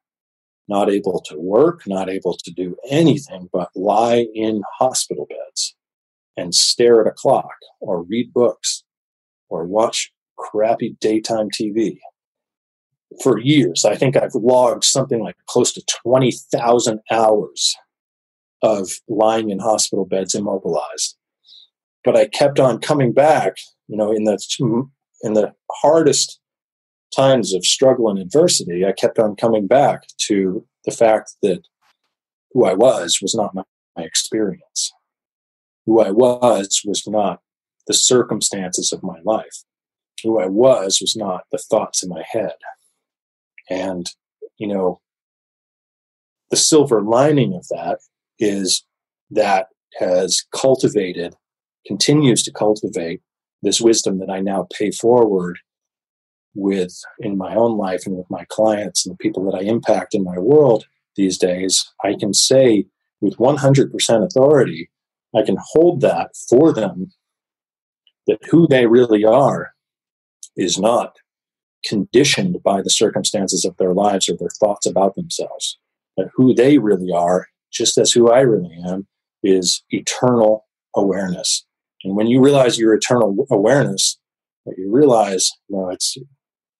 Not 0.68 0.90
able 0.90 1.20
to 1.26 1.38
work, 1.38 1.82
not 1.86 2.08
able 2.08 2.36
to 2.36 2.50
do 2.52 2.76
anything 2.88 3.48
but 3.52 3.70
lie 3.74 4.26
in 4.34 4.62
hospital 4.78 5.26
beds 5.28 5.74
and 6.36 6.54
stare 6.54 7.00
at 7.00 7.06
a 7.06 7.14
clock 7.14 7.54
or 7.80 8.02
read 8.02 8.32
books 8.32 8.84
or 9.48 9.64
watch 9.64 10.12
crappy 10.38 10.96
daytime 11.00 11.48
TV 11.50 11.98
for 13.22 13.38
years. 13.38 13.84
I 13.84 13.96
think 13.96 14.16
I've 14.16 14.34
logged 14.34 14.84
something 14.84 15.20
like 15.20 15.36
close 15.46 15.72
to 15.74 15.82
20,000 16.04 17.00
hours 17.10 17.74
of 18.62 18.90
lying 19.08 19.50
in 19.50 19.58
hospital 19.58 20.06
beds 20.06 20.34
immobilized. 20.34 21.16
But 22.04 22.16
I 22.16 22.26
kept 22.26 22.58
on 22.58 22.80
coming 22.80 23.12
back, 23.12 23.54
you 23.88 23.96
know, 23.96 24.12
in 24.12 24.24
the 24.24 24.38
in 25.22 25.34
the 25.34 25.52
hardest 25.70 26.40
times 27.14 27.52
of 27.54 27.64
struggle 27.64 28.08
and 28.08 28.18
adversity, 28.18 28.84
I 28.84 28.92
kept 28.92 29.18
on 29.18 29.36
coming 29.36 29.66
back 29.66 30.04
to 30.26 30.66
the 30.84 30.90
fact 30.90 31.32
that 31.42 31.62
who 32.52 32.64
I 32.64 32.74
was 32.74 33.18
was 33.22 33.34
not 33.34 33.54
my, 33.54 33.62
my 33.96 34.02
experience. 34.02 34.92
Who 35.86 36.00
I 36.00 36.10
was 36.10 36.82
was 36.84 37.06
not 37.06 37.40
the 37.86 37.94
circumstances 37.94 38.92
of 38.92 39.02
my 39.02 39.18
life. 39.24 39.64
Who 40.22 40.40
I 40.40 40.46
was 40.46 40.98
was 41.00 41.16
not 41.16 41.42
the 41.50 41.58
thoughts 41.58 42.02
in 42.02 42.08
my 42.08 42.22
head. 42.30 42.54
And, 43.68 44.06
you 44.58 44.68
know, 44.68 45.00
the 46.50 46.56
silver 46.56 47.02
lining 47.02 47.54
of 47.54 47.66
that 47.68 47.98
is 48.38 48.84
that 49.30 49.68
has 49.98 50.44
cultivated, 50.54 51.34
continues 51.86 52.42
to 52.44 52.52
cultivate 52.52 53.20
this 53.62 53.80
wisdom 53.80 54.18
that 54.18 54.30
I 54.30 54.40
now 54.40 54.66
pay 54.72 54.90
forward 54.90 55.58
with 56.54 56.92
in 57.18 57.38
my 57.38 57.54
own 57.54 57.78
life 57.78 58.02
and 58.06 58.16
with 58.16 58.30
my 58.30 58.44
clients 58.48 59.06
and 59.06 59.14
the 59.14 59.18
people 59.18 59.44
that 59.44 59.56
I 59.56 59.62
impact 59.62 60.14
in 60.14 60.24
my 60.24 60.38
world 60.38 60.84
these 61.16 61.38
days, 61.38 61.90
I 62.04 62.14
can 62.18 62.34
say 62.34 62.86
with 63.20 63.36
100% 63.36 64.26
authority, 64.26 64.90
I 65.34 65.42
can 65.42 65.56
hold 65.72 66.00
that 66.02 66.30
for 66.48 66.72
them 66.72 67.12
that 68.26 68.38
who 68.50 68.68
they 68.68 68.86
really 68.86 69.24
are 69.24 69.72
is 70.56 70.78
not 70.78 71.16
conditioned 71.84 72.62
by 72.62 72.82
the 72.82 72.90
circumstances 72.90 73.64
of 73.64 73.76
their 73.76 73.92
lives 73.92 74.28
or 74.28 74.36
their 74.36 74.50
thoughts 74.60 74.86
about 74.86 75.14
themselves. 75.14 75.78
That 76.16 76.30
who 76.34 76.54
they 76.54 76.78
really 76.78 77.10
are, 77.12 77.48
just 77.72 77.98
as 77.98 78.12
who 78.12 78.30
I 78.30 78.40
really 78.40 78.76
am, 78.86 79.06
is 79.42 79.82
eternal 79.90 80.66
awareness. 80.94 81.64
And 82.04 82.16
when 82.16 82.26
you 82.26 82.42
realize 82.42 82.78
your 82.78 82.94
eternal 82.94 83.46
awareness, 83.50 84.18
you 84.76 84.92
realize, 84.92 85.50
you 85.68 85.76
know, 85.76 85.90
it's 85.90 86.16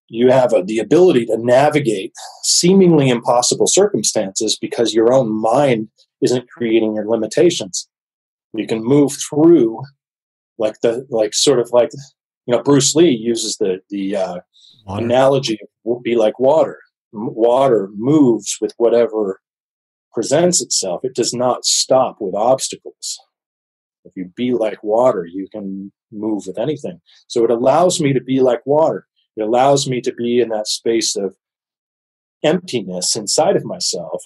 you 0.09 0.31
have 0.31 0.53
a, 0.53 0.63
the 0.63 0.79
ability 0.79 1.25
to 1.27 1.39
navigate 1.39 2.13
seemingly 2.45 3.09
impossible 3.09 3.67
circumstances 3.67 4.59
because 4.61 4.93
your 4.93 5.13
own 5.13 5.33
mind 5.33 5.89
isn't 6.21 6.51
creating 6.51 6.95
your 6.95 7.09
limitations. 7.09 7.89
You 8.55 8.67
can 8.67 8.85
move 8.85 9.13
through, 9.13 9.83
like 10.59 10.81
the 10.83 11.07
like 11.11 11.35
sort 11.35 11.59
of 11.59 11.71
like 11.73 11.91
you 12.47 12.55
know 12.55 12.63
Bruce 12.63 12.95
Lee 12.95 13.11
uses 13.11 13.57
the 13.57 13.81
the 13.91 14.17
uh, 14.17 14.39
analogy 14.87 15.59
will 15.85 16.01
be 16.01 16.17
like 16.17 16.39
water. 16.39 16.79
Water 17.13 17.89
moves 17.95 18.57
with 18.61 18.73
whatever 18.77 19.41
presents 20.13 20.63
itself. 20.63 21.01
It 21.05 21.15
does 21.15 21.33
not 21.33 21.65
stop 21.65 22.17
with 22.21 22.35
obstacles. 22.35 23.19
If 24.05 24.13
you 24.17 24.31
be 24.37 24.53
like 24.53 24.83
water, 24.83 25.27
you 25.27 25.49
can 25.51 25.93
move 26.11 26.45
with 26.47 26.59
anything. 26.59 27.01
So 27.29 27.45
it 27.45 27.51
allows 27.51 28.01
me 28.01 28.13
to 28.13 28.21
be 28.21 28.41
like 28.41 28.61
water. 28.67 29.07
It 29.37 29.43
allows 29.43 29.89
me 29.89 30.01
to 30.03 30.13
be 30.13 30.41
in 30.41 30.49
that 30.51 30.67
space 30.67 31.17
of 31.17 31.37
emptiness 32.45 33.15
inside 33.17 33.57
of 33.57 33.65
myself 33.65 34.23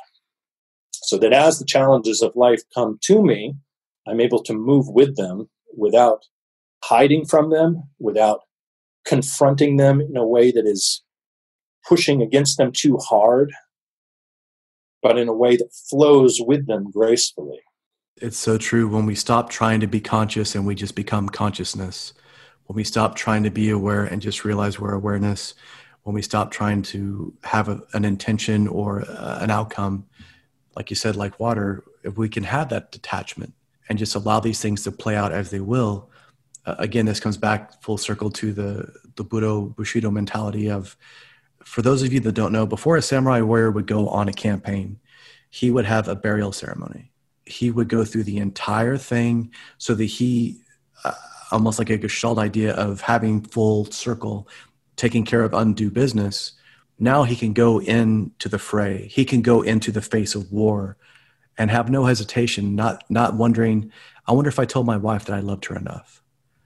so 0.92 1.18
that 1.18 1.32
as 1.32 1.58
the 1.58 1.64
challenges 1.64 2.22
of 2.22 2.34
life 2.34 2.62
come 2.74 2.98
to 3.02 3.22
me, 3.22 3.54
I'm 4.06 4.20
able 4.20 4.42
to 4.44 4.54
move 4.54 4.88
with 4.88 5.16
them 5.16 5.48
without 5.76 6.24
hiding 6.82 7.24
from 7.24 7.50
them, 7.50 7.84
without 7.98 8.40
confronting 9.04 9.76
them 9.76 10.00
in 10.00 10.16
a 10.16 10.26
way 10.26 10.50
that 10.50 10.66
is 10.66 11.02
pushing 11.86 12.22
against 12.22 12.58
them 12.58 12.72
too 12.72 12.96
hard, 12.98 13.52
but 15.02 15.18
in 15.18 15.28
a 15.28 15.32
way 15.32 15.56
that 15.56 15.72
flows 15.88 16.38
with 16.40 16.66
them 16.66 16.90
gracefully. 16.90 17.60
It's 18.20 18.38
so 18.38 18.58
true 18.58 18.88
when 18.88 19.06
we 19.06 19.14
stop 19.14 19.50
trying 19.50 19.80
to 19.80 19.86
be 19.86 20.00
conscious 20.00 20.54
and 20.54 20.66
we 20.66 20.74
just 20.74 20.94
become 20.94 21.28
consciousness 21.28 22.14
when 22.66 22.76
we 22.76 22.84
stop 22.84 23.14
trying 23.14 23.44
to 23.44 23.50
be 23.50 23.70
aware 23.70 24.04
and 24.04 24.20
just 24.20 24.44
realize 24.44 24.78
we're 24.78 24.94
awareness, 24.94 25.54
when 26.02 26.14
we 26.14 26.22
stop 26.22 26.50
trying 26.50 26.82
to 26.82 27.32
have 27.44 27.68
a, 27.68 27.80
an 27.94 28.04
intention 28.04 28.68
or 28.68 29.02
uh, 29.02 29.38
an 29.40 29.50
outcome, 29.50 30.06
like 30.74 30.90
you 30.90 30.96
said, 30.96 31.16
like 31.16 31.40
water, 31.40 31.84
if 32.02 32.16
we 32.16 32.28
can 32.28 32.44
have 32.44 32.68
that 32.68 32.92
detachment 32.92 33.54
and 33.88 33.98
just 33.98 34.14
allow 34.14 34.40
these 34.40 34.60
things 34.60 34.82
to 34.84 34.92
play 34.92 35.16
out 35.16 35.32
as 35.32 35.50
they 35.50 35.60
will. 35.60 36.10
Uh, 36.64 36.74
again, 36.78 37.06
this 37.06 37.20
comes 37.20 37.36
back 37.36 37.82
full 37.82 37.98
circle 37.98 38.30
to 38.30 38.52
the 38.52 38.92
the 39.16 39.24
Budo 39.24 39.74
Bushido 39.74 40.10
mentality 40.10 40.70
of, 40.70 40.96
for 41.64 41.82
those 41.82 42.02
of 42.02 42.12
you 42.12 42.20
that 42.20 42.32
don't 42.32 42.52
know, 42.52 42.66
before 42.66 42.96
a 42.96 43.02
samurai 43.02 43.40
warrior 43.40 43.70
would 43.70 43.86
go 43.86 44.08
on 44.08 44.28
a 44.28 44.32
campaign, 44.32 44.98
he 45.50 45.70
would 45.70 45.86
have 45.86 46.06
a 46.06 46.14
burial 46.14 46.52
ceremony. 46.52 47.10
He 47.46 47.70
would 47.70 47.88
go 47.88 48.04
through 48.04 48.24
the 48.24 48.38
entire 48.38 48.96
thing 48.96 49.52
so 49.78 49.94
that 49.94 50.04
he, 50.04 50.60
uh, 51.04 51.14
almost 51.50 51.78
like 51.78 51.90
a 51.90 51.96
Gestalt 51.96 52.38
idea 52.38 52.74
of 52.74 53.00
having 53.00 53.40
full 53.40 53.86
circle, 53.86 54.48
taking 54.96 55.24
care 55.24 55.42
of 55.42 55.54
undue 55.54 55.90
business. 55.90 56.52
Now 56.98 57.24
he 57.24 57.36
can 57.36 57.52
go 57.52 57.80
into 57.80 58.48
the 58.48 58.58
fray. 58.58 59.06
He 59.06 59.24
can 59.24 59.42
go 59.42 59.62
into 59.62 59.92
the 59.92 60.02
face 60.02 60.34
of 60.34 60.52
war 60.52 60.96
and 61.58 61.70
have 61.70 61.90
no 61.90 62.04
hesitation, 62.04 62.74
not 62.74 63.04
not 63.08 63.34
wondering, 63.34 63.92
I 64.26 64.32
wonder 64.32 64.48
if 64.48 64.58
I 64.58 64.64
told 64.64 64.86
my 64.86 64.96
wife 64.96 65.24
that 65.26 65.34
I 65.34 65.40
loved 65.40 65.66
her 65.66 65.76
enough. 65.76 66.22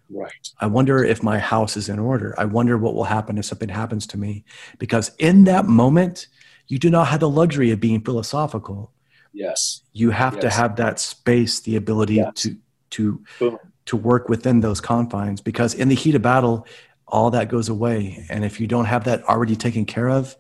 Right. 0.09 0.51
I 0.59 0.67
wonder 0.67 1.05
if 1.05 1.23
my 1.23 1.39
house 1.39 1.77
is 1.77 1.89
in 1.89 2.01
order. 2.01 2.35
I 2.37 2.45
wonder 2.45 2.77
what 2.77 2.95
will 2.95 3.05
happen 3.05 3.39
if 3.39 3.45
something 3.45 3.69
happens 3.69 4.07
to 4.09 4.19
me. 4.19 4.45
Because 4.79 5.13
in 5.19 5.45
that 5.45 5.67
moment, 5.67 6.27
you 6.67 6.79
do 6.79 6.91
not 6.91 7.09
have 7.09 7.21
the 7.21 7.31
luxury 7.31 7.71
of 7.71 7.79
being 7.79 8.01
philosophical. 8.01 8.93
Yes. 9.33 9.83
You 9.93 10.11
have 10.11 10.35
yes. 10.35 10.43
to 10.43 10.51
have 10.51 10.77
that 10.77 10.99
space, 10.99 11.61
the 11.61 11.77
ability 11.77 12.15
yes. 12.15 12.33
to 12.37 12.57
to 12.91 13.25
Boom. 13.39 13.59
to 13.87 13.97
work 13.97 14.29
within 14.29 14.61
those 14.61 14.81
confines. 14.81 15.41
Because 15.41 15.75
in 15.75 15.89
the 15.89 15.95
heat 15.95 16.17
of 16.17 16.23
battle, 16.23 16.67
all 17.07 17.31
that 17.31 17.49
goes 17.49 17.69
away. 17.69 18.27
And 18.29 18.45
if 18.45 18.61
you 18.61 18.67
don't 18.67 18.87
have 18.87 19.05
that 19.05 19.23
already 19.25 19.55
taken 19.55 19.85
care 19.85 20.09
of, 20.09 20.37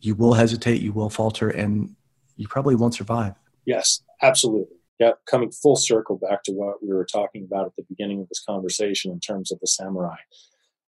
you 0.00 0.14
will 0.14 0.34
hesitate, 0.34 0.80
you 0.80 0.92
will 0.92 1.10
falter, 1.10 1.50
and 1.50 1.94
you 2.36 2.48
probably 2.48 2.74
won't 2.74 2.94
survive. 2.94 3.34
Yes, 3.68 4.02
absolutely. 4.22 4.76
Yeah, 4.98 5.12
coming 5.30 5.52
full 5.52 5.76
circle 5.76 6.16
back 6.16 6.42
to 6.44 6.52
what 6.52 6.82
we 6.82 6.88
were 6.88 7.04
talking 7.04 7.44
about 7.44 7.66
at 7.66 7.76
the 7.76 7.84
beginning 7.86 8.22
of 8.22 8.28
this 8.28 8.42
conversation 8.42 9.12
in 9.12 9.20
terms 9.20 9.52
of 9.52 9.60
the 9.60 9.66
samurai, 9.66 10.16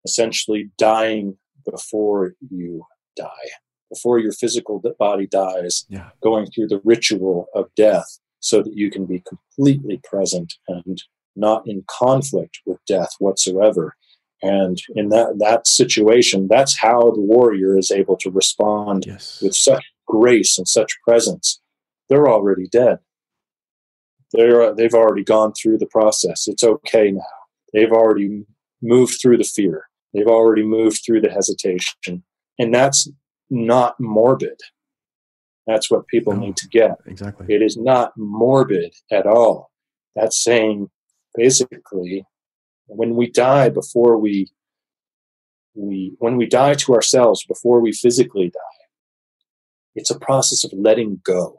essentially 0.04 0.70
dying 0.78 1.36
before 1.70 2.32
you 2.50 2.84
die, 3.16 3.50
before 3.92 4.18
your 4.18 4.32
physical 4.32 4.82
body 4.98 5.26
dies, 5.26 5.84
yeah. 5.90 6.08
going 6.22 6.46
through 6.46 6.68
the 6.68 6.80
ritual 6.82 7.48
of 7.54 7.66
death 7.76 8.18
so 8.40 8.62
that 8.62 8.74
you 8.74 8.90
can 8.90 9.04
be 9.04 9.22
completely 9.28 10.00
present 10.02 10.54
and 10.66 11.02
not 11.36 11.62
in 11.66 11.84
conflict 11.86 12.60
with 12.64 12.78
death 12.88 13.10
whatsoever. 13.18 13.94
And 14.42 14.82
in 14.94 15.10
that, 15.10 15.38
that 15.38 15.66
situation, 15.66 16.48
that's 16.48 16.78
how 16.78 17.10
the 17.10 17.20
warrior 17.20 17.76
is 17.76 17.90
able 17.90 18.16
to 18.16 18.30
respond 18.30 19.04
yes. 19.06 19.38
with 19.42 19.54
such 19.54 19.84
grace 20.06 20.56
and 20.56 20.66
such 20.66 20.98
presence 21.06 21.60
they're 22.10 22.28
already 22.28 22.66
dead. 22.66 22.98
They're, 24.32 24.62
uh, 24.62 24.74
they've 24.74 24.94
already 24.94 25.24
gone 25.24 25.52
through 25.52 25.78
the 25.78 25.86
process. 25.86 26.46
It's 26.46 26.62
okay 26.62 27.10
now. 27.10 27.22
They've 27.72 27.92
already 27.92 28.44
moved 28.82 29.18
through 29.20 29.38
the 29.38 29.44
fear. 29.44 29.88
They've 30.12 30.26
already 30.26 30.62
moved 30.62 31.00
through 31.04 31.22
the 31.22 31.30
hesitation. 31.30 32.22
And 32.58 32.74
that's 32.74 33.08
not 33.48 33.94
morbid. 33.98 34.60
That's 35.66 35.90
what 35.90 36.06
people 36.08 36.34
no, 36.34 36.40
need 36.40 36.56
to 36.56 36.68
get. 36.68 36.98
Exactly. 37.06 37.46
It 37.48 37.62
is 37.62 37.76
not 37.76 38.12
morbid 38.16 38.92
at 39.10 39.26
all. 39.26 39.70
That's 40.14 40.42
saying 40.42 40.90
basically 41.34 42.26
when 42.86 43.14
we 43.14 43.30
die 43.30 43.68
before 43.68 44.18
we 44.18 44.50
we 45.74 46.14
when 46.18 46.36
we 46.36 46.46
die 46.46 46.74
to 46.74 46.92
ourselves 46.92 47.44
before 47.46 47.80
we 47.80 47.92
physically 47.92 48.50
die 48.50 48.86
it's 49.94 50.10
a 50.10 50.18
process 50.18 50.64
of 50.64 50.72
letting 50.72 51.20
go 51.24 51.56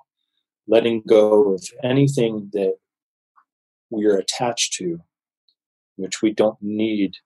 letting 0.71 1.03
go 1.05 1.53
of 1.53 1.61
anything 1.83 2.49
that 2.53 2.75
we 3.89 4.05
are 4.05 4.15
attached 4.15 4.71
to, 4.71 5.01
which 5.97 6.21
we 6.21 6.31
don't 6.31 6.57
need 6.61 7.17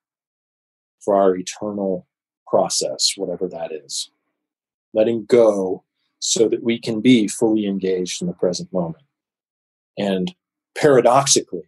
for 1.00 1.16
our 1.16 1.36
eternal 1.36 2.08
process, 2.48 3.14
whatever 3.16 3.48
that 3.48 3.72
is. 3.72 4.10
Letting 4.96 5.26
go 5.26 5.84
so 6.18 6.50
that 6.50 6.64
we 6.64 6.80
can 6.80 7.02
be 7.02 7.28
fully 7.28 7.68
engaged 7.68 8.20
in 8.20 8.28
the 8.28 8.34
present 8.34 8.74
moment. 8.74 9.04
And 9.96 10.34
paradoxically, 10.76 11.68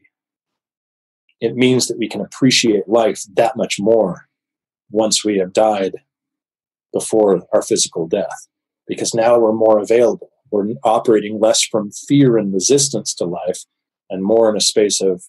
it 1.39 1.55
means 1.55 1.85
that 1.87 1.99
we 1.99 2.09
can 2.09 2.21
appreciate 2.21 2.89
life 2.89 3.21
that 3.35 3.55
much 3.55 3.79
more 3.79 4.27
once 4.89 5.23
we 5.23 5.37
have 5.37 5.53
died 5.53 5.93
before 6.91 7.43
our 7.53 7.61
physical 7.61 8.07
death, 8.07 8.47
because 8.87 9.13
now 9.13 9.37
we're 9.37 9.53
more 9.53 9.77
available 9.77 10.31
we're 10.51 10.73
operating 10.83 11.39
less 11.39 11.63
from 11.63 11.91
fear 11.91 12.37
and 12.37 12.53
resistance 12.53 13.13
to 13.15 13.25
life 13.25 13.63
and 14.09 14.23
more 14.23 14.49
in 14.49 14.55
a 14.55 14.61
space 14.61 15.01
of 15.01 15.23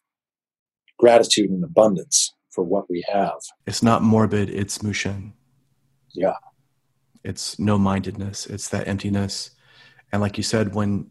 gratitude 0.98 1.50
and 1.50 1.64
abundance 1.64 2.34
for 2.50 2.64
what 2.64 2.90
we 2.90 3.04
have. 3.08 3.38
It's 3.66 3.82
not 3.82 4.02
morbid, 4.02 4.50
it's 4.50 4.82
mushin. 4.82 5.32
Yeah. 6.12 6.34
It's 7.24 7.58
no 7.58 7.78
mindedness, 7.78 8.46
it's 8.46 8.68
that 8.70 8.88
emptiness. 8.88 9.50
And 10.12 10.22
like 10.22 10.36
you 10.36 10.42
said, 10.42 10.74
when, 10.74 11.10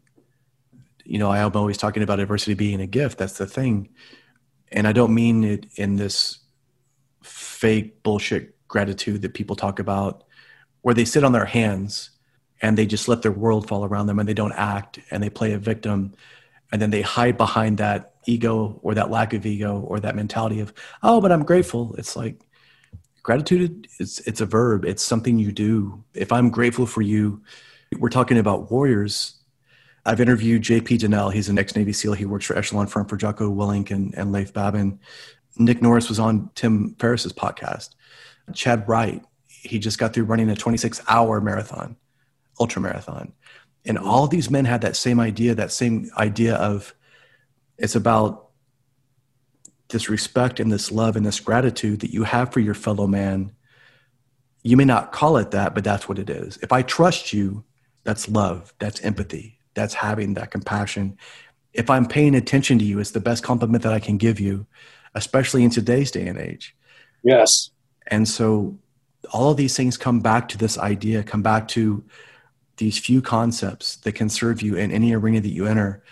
you 1.04 1.18
know, 1.18 1.30
I 1.30 1.38
am 1.38 1.52
always 1.54 1.78
talking 1.78 2.02
about 2.02 2.20
adversity 2.20 2.54
being 2.54 2.80
a 2.80 2.86
gift, 2.86 3.18
that's 3.18 3.38
the 3.38 3.46
thing. 3.46 3.90
And 4.70 4.86
I 4.86 4.92
don't 4.92 5.14
mean 5.14 5.44
it 5.44 5.66
in 5.76 5.96
this 5.96 6.40
fake 7.22 8.02
bullshit 8.02 8.54
gratitude 8.68 9.22
that 9.22 9.34
people 9.34 9.56
talk 9.56 9.78
about 9.78 10.24
where 10.82 10.94
they 10.94 11.04
sit 11.04 11.24
on 11.24 11.32
their 11.32 11.44
hands 11.44 12.10
and 12.60 12.76
they 12.76 12.86
just 12.86 13.08
let 13.08 13.22
their 13.22 13.32
world 13.32 13.68
fall 13.68 13.84
around 13.84 14.06
them 14.06 14.18
and 14.18 14.28
they 14.28 14.34
don't 14.34 14.52
act 14.52 14.98
and 15.10 15.22
they 15.22 15.30
play 15.30 15.52
a 15.52 15.58
victim 15.58 16.14
and 16.72 16.82
then 16.82 16.90
they 16.90 17.02
hide 17.02 17.36
behind 17.36 17.78
that 17.78 18.14
ego 18.26 18.78
or 18.82 18.94
that 18.94 19.10
lack 19.10 19.32
of 19.32 19.46
ego 19.46 19.80
or 19.80 20.00
that 20.00 20.16
mentality 20.16 20.60
of 20.60 20.72
oh 21.02 21.20
but 21.20 21.32
i'm 21.32 21.44
grateful. 21.44 21.94
It's 21.96 22.16
like 22.16 22.40
gratitude 23.22 23.86
is 23.98 24.20
it's 24.26 24.40
a 24.40 24.46
verb. 24.46 24.84
It's 24.84 25.02
something 25.02 25.38
you 25.38 25.52
do. 25.52 26.04
If 26.14 26.32
i'm 26.32 26.50
grateful 26.50 26.86
for 26.86 27.02
you 27.02 27.42
we're 27.98 28.10
talking 28.10 28.38
about 28.38 28.70
warriors. 28.70 29.34
I've 30.04 30.20
interviewed 30.20 30.62
jp 30.62 30.98
Dinnell. 30.98 31.32
he's 31.32 31.48
an 31.48 31.58
ex-navy 31.58 31.92
seal. 31.92 32.14
He 32.14 32.24
works 32.24 32.46
for 32.46 32.56
Echelon 32.56 32.86
Front 32.86 33.08
for 33.08 33.16
jocko 33.16 33.50
willink 33.50 33.90
and, 33.90 34.14
and 34.14 34.32
leif 34.32 34.52
babin. 34.52 35.00
Nick 35.56 35.82
norris 35.82 36.08
was 36.08 36.18
on 36.18 36.50
tim 36.54 36.94
ferriss's 36.98 37.32
podcast. 37.32 37.94
Chadd 38.52 38.86
wright 38.88 39.22
he 39.46 39.78
just 39.78 39.98
got 39.98 40.14
through 40.14 40.24
running 40.24 40.48
a 40.50 40.56
26 40.56 41.00
hour 41.08 41.40
marathon 41.40 41.96
ultra 42.60 42.82
marathon. 42.82 43.32
And 43.84 43.98
all 43.98 44.26
these 44.26 44.50
men 44.50 44.64
had 44.64 44.80
that 44.82 44.96
same 44.96 45.20
idea, 45.20 45.54
that 45.54 45.72
same 45.72 46.10
idea 46.16 46.56
of 46.56 46.94
it's 47.78 47.94
about 47.94 48.48
this 49.88 50.08
respect 50.08 50.60
and 50.60 50.70
this 50.70 50.92
love 50.92 51.16
and 51.16 51.24
this 51.24 51.40
gratitude 51.40 52.00
that 52.00 52.12
you 52.12 52.24
have 52.24 52.52
for 52.52 52.60
your 52.60 52.74
fellow 52.74 53.06
man. 53.06 53.52
You 54.62 54.76
may 54.76 54.84
not 54.84 55.12
call 55.12 55.38
it 55.38 55.52
that, 55.52 55.74
but 55.74 55.84
that's 55.84 56.08
what 56.08 56.18
it 56.18 56.28
is. 56.28 56.58
If 56.62 56.72
I 56.72 56.82
trust 56.82 57.32
you, 57.32 57.64
that's 58.04 58.28
love, 58.28 58.74
that's 58.78 59.00
empathy, 59.00 59.58
that's 59.74 59.94
having 59.94 60.34
that 60.34 60.50
compassion. 60.50 61.16
If 61.72 61.88
I'm 61.88 62.06
paying 62.06 62.34
attention 62.34 62.78
to 62.78 62.84
you, 62.84 62.98
it's 62.98 63.12
the 63.12 63.20
best 63.20 63.42
compliment 63.42 63.82
that 63.84 63.92
I 63.92 64.00
can 64.00 64.18
give 64.18 64.40
you, 64.40 64.66
especially 65.14 65.64
in 65.64 65.70
today's 65.70 66.10
day 66.10 66.26
and 66.26 66.38
age. 66.38 66.76
Yes. 67.22 67.70
And 68.08 68.28
so 68.28 68.78
all 69.32 69.50
of 69.50 69.56
these 69.56 69.76
things 69.76 69.96
come 69.96 70.20
back 70.20 70.48
to 70.48 70.58
this 70.58 70.78
idea, 70.78 71.22
come 71.22 71.42
back 71.42 71.68
to 71.68 72.04
these 72.78 72.98
few 72.98 73.20
concepts 73.20 73.96
that 73.96 74.12
can 74.12 74.28
serve 74.28 74.62
you 74.62 74.76
in 74.76 74.90
any 74.90 75.14
arena 75.14 75.40
that 75.40 75.50
you 75.50 75.66
enter. 75.66 76.02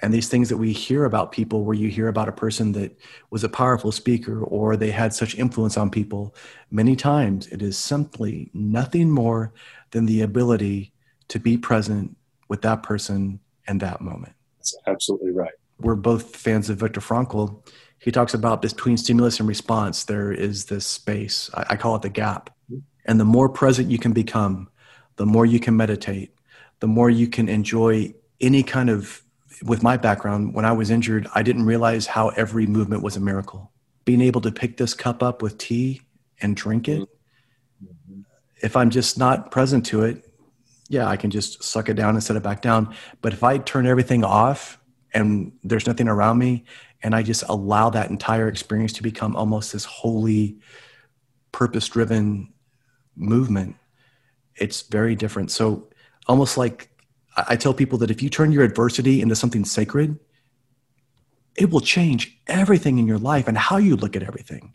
And 0.00 0.12
these 0.12 0.28
things 0.28 0.48
that 0.48 0.56
we 0.56 0.72
hear 0.72 1.04
about 1.04 1.30
people 1.30 1.64
where 1.64 1.76
you 1.76 1.88
hear 1.88 2.08
about 2.08 2.28
a 2.28 2.32
person 2.32 2.72
that 2.72 2.98
was 3.30 3.44
a 3.44 3.48
powerful 3.48 3.92
speaker 3.92 4.42
or 4.42 4.76
they 4.76 4.90
had 4.90 5.14
such 5.14 5.36
influence 5.36 5.76
on 5.76 5.90
people 5.90 6.34
many 6.72 6.96
times 6.96 7.46
it 7.48 7.62
is 7.62 7.78
simply 7.78 8.50
nothing 8.52 9.10
more 9.10 9.52
than 9.92 10.06
the 10.06 10.22
ability 10.22 10.92
to 11.28 11.38
be 11.38 11.56
present 11.56 12.16
with 12.48 12.62
that 12.62 12.82
person 12.82 13.38
and 13.68 13.80
that 13.80 14.00
moment. 14.00 14.32
That's 14.58 14.76
absolutely 14.88 15.30
right. 15.30 15.52
We're 15.78 15.94
both 15.94 16.34
fans 16.34 16.68
of 16.68 16.78
viktor 16.78 17.00
frankl. 17.00 17.64
He 17.98 18.10
talks 18.10 18.34
about 18.34 18.60
between 18.60 18.96
stimulus 18.96 19.38
and 19.38 19.48
response 19.48 20.04
there 20.04 20.32
is 20.32 20.64
this 20.64 20.86
space. 20.86 21.48
I, 21.54 21.76
call 21.76 21.94
it 21.94 22.02
the 22.02 22.08
gap. 22.08 22.50
Mm-hmm. 22.70 22.80
and 23.06 23.20
the 23.20 23.24
more 23.24 23.48
present 23.48 23.90
you 23.90 23.98
can 23.98 24.12
become 24.12 24.68
the 25.16 25.26
more 25.26 25.46
you 25.46 25.60
can 25.60 25.76
meditate, 25.76 26.34
the 26.80 26.88
more 26.88 27.10
you 27.10 27.28
can 27.28 27.48
enjoy 27.48 28.14
any 28.40 28.62
kind 28.62 28.90
of. 28.90 29.22
With 29.64 29.82
my 29.82 29.96
background, 29.96 30.54
when 30.54 30.64
I 30.64 30.72
was 30.72 30.90
injured, 30.90 31.28
I 31.36 31.44
didn't 31.44 31.66
realize 31.66 32.06
how 32.06 32.30
every 32.30 32.66
movement 32.66 33.02
was 33.02 33.16
a 33.16 33.20
miracle. 33.20 33.70
Being 34.04 34.20
able 34.20 34.40
to 34.40 34.50
pick 34.50 34.76
this 34.76 34.92
cup 34.92 35.22
up 35.22 35.40
with 35.40 35.56
tea 35.56 36.00
and 36.40 36.56
drink 36.56 36.88
it, 36.88 37.08
mm-hmm. 37.80 38.22
if 38.60 38.76
I'm 38.76 38.90
just 38.90 39.18
not 39.18 39.52
present 39.52 39.86
to 39.86 40.02
it, 40.02 40.28
yeah, 40.88 41.06
I 41.06 41.16
can 41.16 41.30
just 41.30 41.62
suck 41.62 41.88
it 41.88 41.94
down 41.94 42.14
and 42.14 42.24
set 42.24 42.34
it 42.34 42.42
back 42.42 42.60
down. 42.60 42.92
But 43.20 43.32
if 43.32 43.44
I 43.44 43.58
turn 43.58 43.86
everything 43.86 44.24
off 44.24 44.80
and 45.14 45.52
there's 45.62 45.86
nothing 45.86 46.08
around 46.08 46.38
me, 46.38 46.64
and 47.02 47.14
I 47.14 47.22
just 47.22 47.44
allow 47.48 47.90
that 47.90 48.10
entire 48.10 48.48
experience 48.48 48.92
to 48.94 49.02
become 49.02 49.36
almost 49.36 49.72
this 49.72 49.84
holy, 49.84 50.58
purpose 51.52 51.88
driven 51.88 52.52
movement, 53.16 53.76
it's 54.62 54.82
very 54.82 55.16
different. 55.16 55.50
So 55.50 55.88
almost 56.28 56.56
like 56.56 56.88
I 57.36 57.56
tell 57.56 57.74
people 57.74 57.98
that 57.98 58.10
if 58.10 58.22
you 58.22 58.30
turn 58.30 58.52
your 58.52 58.62
adversity 58.62 59.20
into 59.20 59.34
something 59.34 59.64
sacred, 59.64 60.18
it 61.56 61.70
will 61.70 61.80
change 61.80 62.38
everything 62.46 62.98
in 62.98 63.06
your 63.06 63.18
life 63.18 63.48
and 63.48 63.58
how 63.58 63.78
you 63.78 63.96
look 63.96 64.14
at 64.16 64.22
everything. 64.22 64.74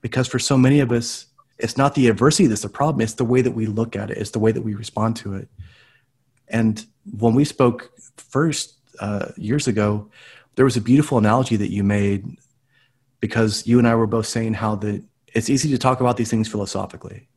Because 0.00 0.26
for 0.26 0.38
so 0.38 0.58
many 0.58 0.80
of 0.80 0.90
us, 0.90 1.26
it's 1.58 1.76
not 1.76 1.94
the 1.94 2.08
adversity 2.08 2.46
that's 2.46 2.62
the 2.62 2.68
problem, 2.68 3.00
it's 3.00 3.14
the 3.14 3.24
way 3.24 3.40
that 3.40 3.52
we 3.52 3.66
look 3.66 3.96
at 3.96 4.10
it, 4.10 4.18
it's 4.18 4.30
the 4.30 4.38
way 4.38 4.52
that 4.52 4.62
we 4.62 4.74
respond 4.74 5.16
to 5.16 5.34
it. 5.34 5.48
And 6.48 6.84
when 7.18 7.34
we 7.34 7.44
spoke 7.44 7.92
first 8.16 8.74
uh, 9.00 9.30
years 9.36 9.68
ago, 9.68 10.10
there 10.56 10.64
was 10.64 10.76
a 10.76 10.80
beautiful 10.80 11.18
analogy 11.18 11.56
that 11.56 11.70
you 11.70 11.84
made 11.84 12.36
because 13.20 13.66
you 13.66 13.78
and 13.78 13.86
I 13.86 13.94
were 13.94 14.06
both 14.06 14.26
saying 14.26 14.54
how 14.54 14.74
that 14.76 15.02
it's 15.34 15.50
easy 15.50 15.70
to 15.70 15.78
talk 15.78 16.00
about 16.00 16.16
these 16.16 16.30
things 16.30 16.48
philosophically. 16.48 17.28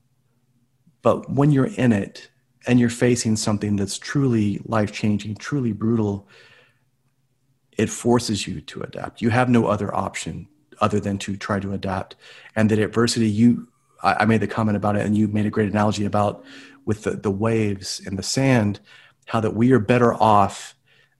But 1.01 1.29
when 1.29 1.51
you're 1.51 1.71
in 1.77 1.91
it 1.91 2.29
and 2.67 2.79
you're 2.79 2.89
facing 2.89 3.35
something 3.35 3.75
that's 3.75 3.97
truly 3.97 4.61
life 4.65 4.91
changing, 4.91 5.35
truly 5.35 5.73
brutal, 5.73 6.27
it 7.77 7.89
forces 7.89 8.47
you 8.47 8.61
to 8.61 8.81
adapt. 8.81 9.21
You 9.21 9.29
have 9.29 9.49
no 9.49 9.67
other 9.67 9.93
option 9.95 10.47
other 10.79 10.99
than 10.99 11.17
to 11.19 11.37
try 11.37 11.59
to 11.59 11.73
adapt. 11.73 12.15
And 12.55 12.69
that 12.69 12.79
adversity, 12.79 13.29
you, 13.29 13.67
I, 14.03 14.25
made 14.25 14.41
the 14.41 14.47
comment 14.47 14.75
about 14.75 14.95
it, 14.95 15.05
and 15.05 15.15
you 15.15 15.27
made 15.27 15.45
a 15.45 15.49
great 15.49 15.69
analogy 15.69 16.05
about 16.05 16.43
with 16.85 17.03
the, 17.03 17.11
the 17.11 17.31
waves 17.31 18.01
and 18.05 18.17
the 18.17 18.23
sand, 18.23 18.79
how 19.27 19.39
that 19.39 19.55
we 19.55 19.71
are 19.71 19.79
better 19.79 20.13
off 20.15 20.75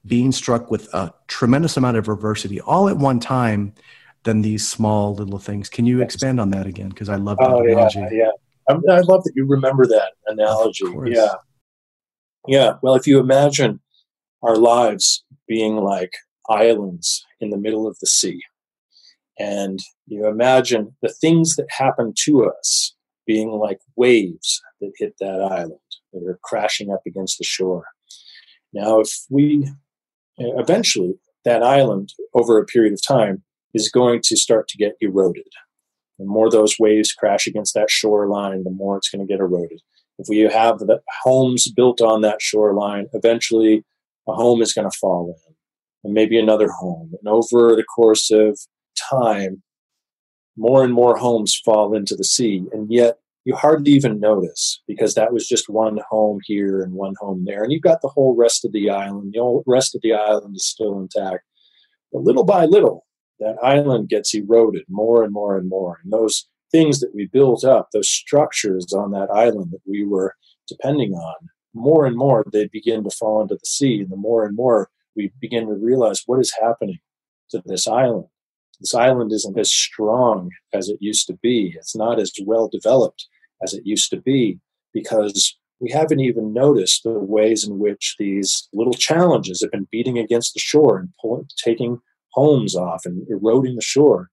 being 0.06 0.32
struck 0.32 0.72
with 0.72 0.92
a 0.94 1.14
tremendous 1.28 1.78
amount 1.78 1.98
of 1.98 2.08
adversity 2.08 2.60
all 2.62 2.90
at 2.90 2.98
one 2.98 3.20
time 3.20 3.74
than 4.24 4.42
these 4.42 4.68
small 4.68 5.16
little 5.16 5.40
things. 5.40 5.70
Can 5.70 5.86
you 5.86 6.02
expand 6.02 6.40
on 6.40 6.50
that 6.52 6.66
again? 6.66 6.90
Because 6.90 7.10
I 7.10 7.16
love 7.16 7.38
that 7.38 7.50
oh, 7.50 7.64
analogy. 7.64 8.00
Yeah, 8.00 8.10
yeah. 8.12 8.32
I, 8.70 8.74
I 8.90 9.00
love 9.02 9.24
that 9.24 9.34
you 9.36 9.46
remember 9.46 9.86
that 9.88 10.14
analogy. 10.28 10.86
Yeah. 11.06 11.36
Yeah. 12.48 12.74
Well, 12.82 12.96
if 12.96 13.08
you 13.08 13.20
imagine 13.20 13.80
our 14.42 14.56
lives 14.56 15.24
being 15.48 15.78
like 15.78 16.14
islands 16.50 17.26
in 17.40 17.50
the 17.50 17.58
middle 17.58 17.88
of 17.88 17.98
the 18.00 18.08
sea, 18.08 18.42
and 19.40 19.80
you 20.08 20.28
imagine 20.28 20.96
the 21.02 21.14
things 21.22 21.56
that 21.56 21.68
happen 21.70 22.14
to 22.26 22.46
us 22.46 22.96
being 23.26 23.50
like 23.52 23.80
waves 23.96 24.62
that 24.80 24.92
hit 24.98 25.16
that 25.20 25.42
island 25.42 25.80
that 26.14 26.24
are 26.28 26.40
crashing 26.44 26.92
up 26.92 27.02
against 27.06 27.38
the 27.38 27.44
shore. 27.44 27.86
Now, 28.74 29.00
if 29.00 29.10
we 29.30 29.70
eventually, 30.38 31.16
that 31.46 31.64
island 31.64 32.14
over 32.34 32.60
a 32.60 32.66
period 32.66 32.94
of 32.94 33.00
time 33.06 33.44
is 33.74 33.90
going 33.90 34.22
to 34.24 34.36
start 34.36 34.68
to 34.70 34.78
get 34.78 34.96
eroded. 35.02 35.48
The 36.22 36.28
more 36.28 36.50
those 36.50 36.78
waves 36.80 37.14
crash 37.14 37.48
against 37.48 37.74
that 37.74 37.90
shoreline, 37.90 38.64
the 38.64 38.70
more 38.70 38.98
it's 38.98 39.10
going 39.10 39.26
to 39.26 39.32
get 39.32 39.40
eroded. 39.40 39.82
If 40.20 40.28
we 40.30 40.40
have 40.40 40.78
the 40.78 41.02
homes 41.24 41.72
built 41.72 42.00
on 42.00 42.22
that 42.22 42.42
shoreline, 42.42 43.08
eventually 43.14 43.84
a 44.28 44.34
home 44.34 44.62
is 44.62 44.72
going 44.72 44.90
to 44.90 44.98
fall 45.00 45.36
in, 45.36 45.56
and 46.04 46.14
maybe 46.14 46.38
another 46.38 46.70
home. 46.70 47.12
And 47.20 47.28
over 47.28 47.76
the 47.76 47.84
course 47.84 48.30
of 48.30 48.60
time, 49.10 49.64
more 50.56 50.84
and 50.84 50.94
more 50.94 51.18
homes 51.18 51.60
fall 51.66 51.96
into 51.96 52.16
the 52.16 52.24
sea. 52.24 52.66
And 52.72 52.92
yet 52.92 53.18
you 53.46 53.56
hardly 53.56 53.92
even 53.94 54.20
notice 54.20 54.82
because 54.88 55.16
that 55.16 55.34
was 55.34 55.48
just 55.48 55.70
one 55.70 56.00
home 56.10 56.40
here 56.44 56.84
and 56.84 56.94
one 56.94 57.16
home 57.20 57.46
there. 57.46 57.64
And 57.64 57.72
you've 57.72 57.82
got 57.82 58.02
the 58.02 58.10
whole 58.10 58.36
rest 58.36 58.64
of 58.64 58.74
the 58.74 58.92
island. 58.92 59.32
The 59.34 59.40
whole 59.40 59.64
rest 59.66 59.96
of 59.96 60.02
the 60.04 60.14
island 60.14 60.56
is 60.56 60.68
still 60.68 61.00
intact. 61.00 61.44
But 62.14 62.22
little 62.22 62.44
by 62.44 62.66
little, 62.66 63.06
that 63.42 63.58
island 63.62 64.08
gets 64.08 64.34
eroded 64.34 64.84
more 64.88 65.24
and 65.24 65.34
more 65.34 65.58
and 65.58 65.68
more. 65.68 66.00
And 66.04 66.14
those 66.14 66.48
things 66.72 67.02
that 67.02 67.14
we 67.14 67.26
built 67.26 67.66
up, 67.66 67.90
those 67.92 68.10
structures 68.10 68.94
on 68.94 69.12
that 69.12 69.30
island 69.30 69.72
that 69.72 69.82
we 69.86 70.06
were 70.06 70.36
depending 70.68 71.14
on, 71.14 71.50
more 71.74 72.06
and 72.06 72.16
more 72.16 72.46
they 72.52 72.70
begin 72.72 73.04
to 73.04 73.10
fall 73.10 73.42
into 73.42 73.56
the 73.56 73.66
sea. 73.66 74.02
And 74.02 74.12
the 74.12 74.16
more 74.16 74.46
and 74.46 74.56
more 74.56 74.90
we 75.16 75.34
begin 75.42 75.68
to 75.68 75.74
realize 75.74 76.24
what 76.26 76.40
is 76.40 76.56
happening 76.62 77.00
to 77.50 77.62
this 77.66 77.88
island. 77.88 78.28
This 78.80 78.94
island 78.96 79.32
isn't 79.32 79.60
as 79.60 79.72
strong 79.72 80.50
as 80.74 80.88
it 80.88 80.98
used 81.02 81.28
to 81.28 81.34
be. 81.34 81.74
It's 81.76 81.96
not 81.96 82.20
as 82.20 82.32
well 82.46 82.68
developed 82.68 83.28
as 83.64 83.74
it 83.74 83.86
used 83.86 84.10
to 84.12 84.22
be 84.22 84.60
because 84.94 85.58
we 85.80 85.92
haven't 85.92 86.20
even 86.20 86.54
noticed 86.54 87.04
the 87.04 87.12
ways 87.20 87.68
in 87.68 87.80
which 87.80 88.16
these 88.20 88.70
little 88.72 88.94
challenges 88.94 89.62
have 89.62 89.72
been 89.72 89.88
beating 89.92 90.18
against 90.18 90.54
the 90.54 90.60
shore 90.60 90.98
and 90.98 91.10
pulling, 91.20 91.48
taking 91.58 92.00
homes 92.34 92.76
off 92.76 93.06
and 93.06 93.26
eroding 93.30 93.76
the 93.76 93.82
shore. 93.82 94.30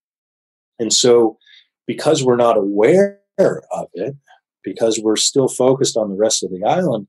And 0.78 0.92
so, 0.92 1.38
because 1.86 2.24
we're 2.24 2.36
not 2.36 2.56
aware 2.56 3.20
of 3.38 3.88
it, 3.94 4.14
because 4.62 5.00
we're 5.02 5.16
still 5.16 5.48
focused 5.48 5.96
on 5.96 6.10
the 6.10 6.16
rest 6.16 6.42
of 6.42 6.50
the 6.50 6.64
island, 6.64 7.06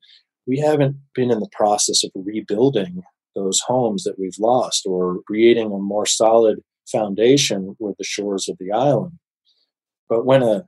we 0.48 0.60
haven't 0.60 0.98
been 1.14 1.32
in 1.32 1.40
the 1.40 1.50
process 1.52 2.04
of 2.04 2.12
rebuilding 2.16 3.04
those 3.36 3.60
homes 3.68 4.04
that 4.04 4.18
we've 4.18 4.40
lost 4.40 4.86
or 4.86 5.20
creating 5.28 5.68
a 5.68 5.78
more 5.78 6.06
solid 6.06 6.60
foundation 6.92 7.76
with 7.80 7.96
the 7.98 8.04
shores 8.04 8.50
of 8.50 8.58
the 8.60 8.72
island. 8.72 9.14
But 10.08 10.26
when 10.26 10.42
a 10.42 10.64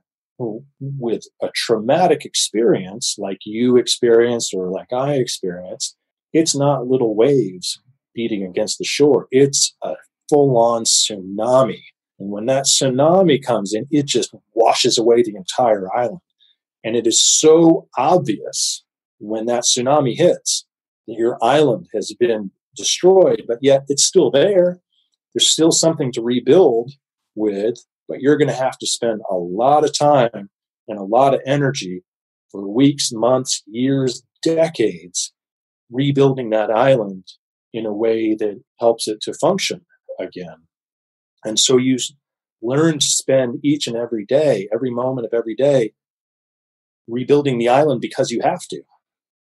with 0.80 1.24
a 1.40 1.48
traumatic 1.54 2.24
experience 2.24 3.16
like 3.18 3.38
you 3.44 3.76
experienced 3.76 4.52
or 4.54 4.70
like 4.70 4.92
I 4.92 5.14
experienced, 5.14 5.96
it's 6.32 6.56
not 6.56 6.86
little 6.88 7.14
waves 7.14 7.80
beating 8.14 8.44
against 8.44 8.78
the 8.78 8.84
shore. 8.84 9.28
It's 9.30 9.76
a 9.82 9.94
full 10.28 10.56
on 10.56 10.84
tsunami. 10.84 11.82
And 12.18 12.30
when 12.30 12.46
that 12.46 12.64
tsunami 12.64 13.44
comes 13.44 13.74
in, 13.74 13.86
it 13.90 14.06
just 14.06 14.34
washes 14.54 14.98
away 14.98 15.22
the 15.22 15.34
entire 15.36 15.94
island. 15.94 16.20
And 16.84 16.96
it 16.96 17.06
is 17.06 17.22
so 17.22 17.88
obvious 17.96 18.84
when 19.18 19.46
that 19.46 19.64
tsunami 19.64 20.16
hits 20.16 20.66
that 21.06 21.14
your 21.16 21.38
island 21.42 21.86
has 21.94 22.14
been 22.18 22.50
destroyed, 22.76 23.42
but 23.46 23.58
yet 23.60 23.84
it's 23.88 24.04
still 24.04 24.30
there. 24.30 24.80
There's 25.34 25.50
still 25.50 25.72
something 25.72 26.12
to 26.12 26.22
rebuild 26.22 26.92
with, 27.34 27.76
but 28.08 28.20
you're 28.20 28.36
going 28.36 28.48
to 28.48 28.54
have 28.54 28.78
to 28.78 28.86
spend 28.86 29.20
a 29.30 29.34
lot 29.34 29.84
of 29.84 29.96
time 29.96 30.50
and 30.88 30.98
a 30.98 31.04
lot 31.04 31.34
of 31.34 31.40
energy 31.46 32.02
for 32.50 32.68
weeks, 32.68 33.10
months, 33.12 33.62
years, 33.66 34.22
decades 34.42 35.32
rebuilding 35.90 36.50
that 36.50 36.70
island 36.70 37.24
in 37.72 37.86
a 37.86 37.92
way 37.92 38.34
that 38.34 38.60
helps 38.78 39.08
it 39.08 39.20
to 39.22 39.32
function 39.34 39.84
again. 40.22 40.66
And 41.44 41.58
so 41.58 41.76
you 41.76 41.98
learn 42.62 42.98
to 43.00 43.06
spend 43.06 43.60
each 43.64 43.86
and 43.86 43.96
every 43.96 44.24
day, 44.24 44.68
every 44.72 44.90
moment 44.90 45.26
of 45.26 45.34
every 45.34 45.54
day, 45.54 45.92
rebuilding 47.08 47.58
the 47.58 47.68
island 47.68 48.00
because 48.00 48.30
you 48.30 48.40
have 48.42 48.62
to, 48.68 48.82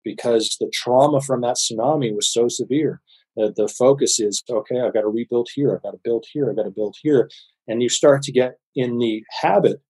because 0.05 0.57
the 0.61 0.71
trauma 0.73 1.21
from 1.21 1.41
that 1.41 1.57
tsunami 1.57 2.15
was 2.15 2.33
so 2.33 2.49
severe. 2.49 3.01
that 3.39 3.55
the 3.57 3.69
focus 3.69 4.19
is 4.19 4.43
okay, 4.51 4.81
I've 4.81 4.93
got 4.93 5.03
to 5.03 5.09
rebuild 5.09 5.49
here, 5.55 5.75
I've 5.75 5.83
got 5.83 5.93
to 5.93 6.01
build 6.03 6.27
here, 6.33 6.51
I've 6.51 6.57
got 6.57 6.65
to 6.65 6.71
build 6.71 6.97
here. 7.03 7.31
And 7.69 7.83
you 7.83 7.89
start 7.89 8.23
to 8.23 8.33
get 8.33 8.59
in 8.75 8.99
the 8.99 9.23
habit 9.41 9.81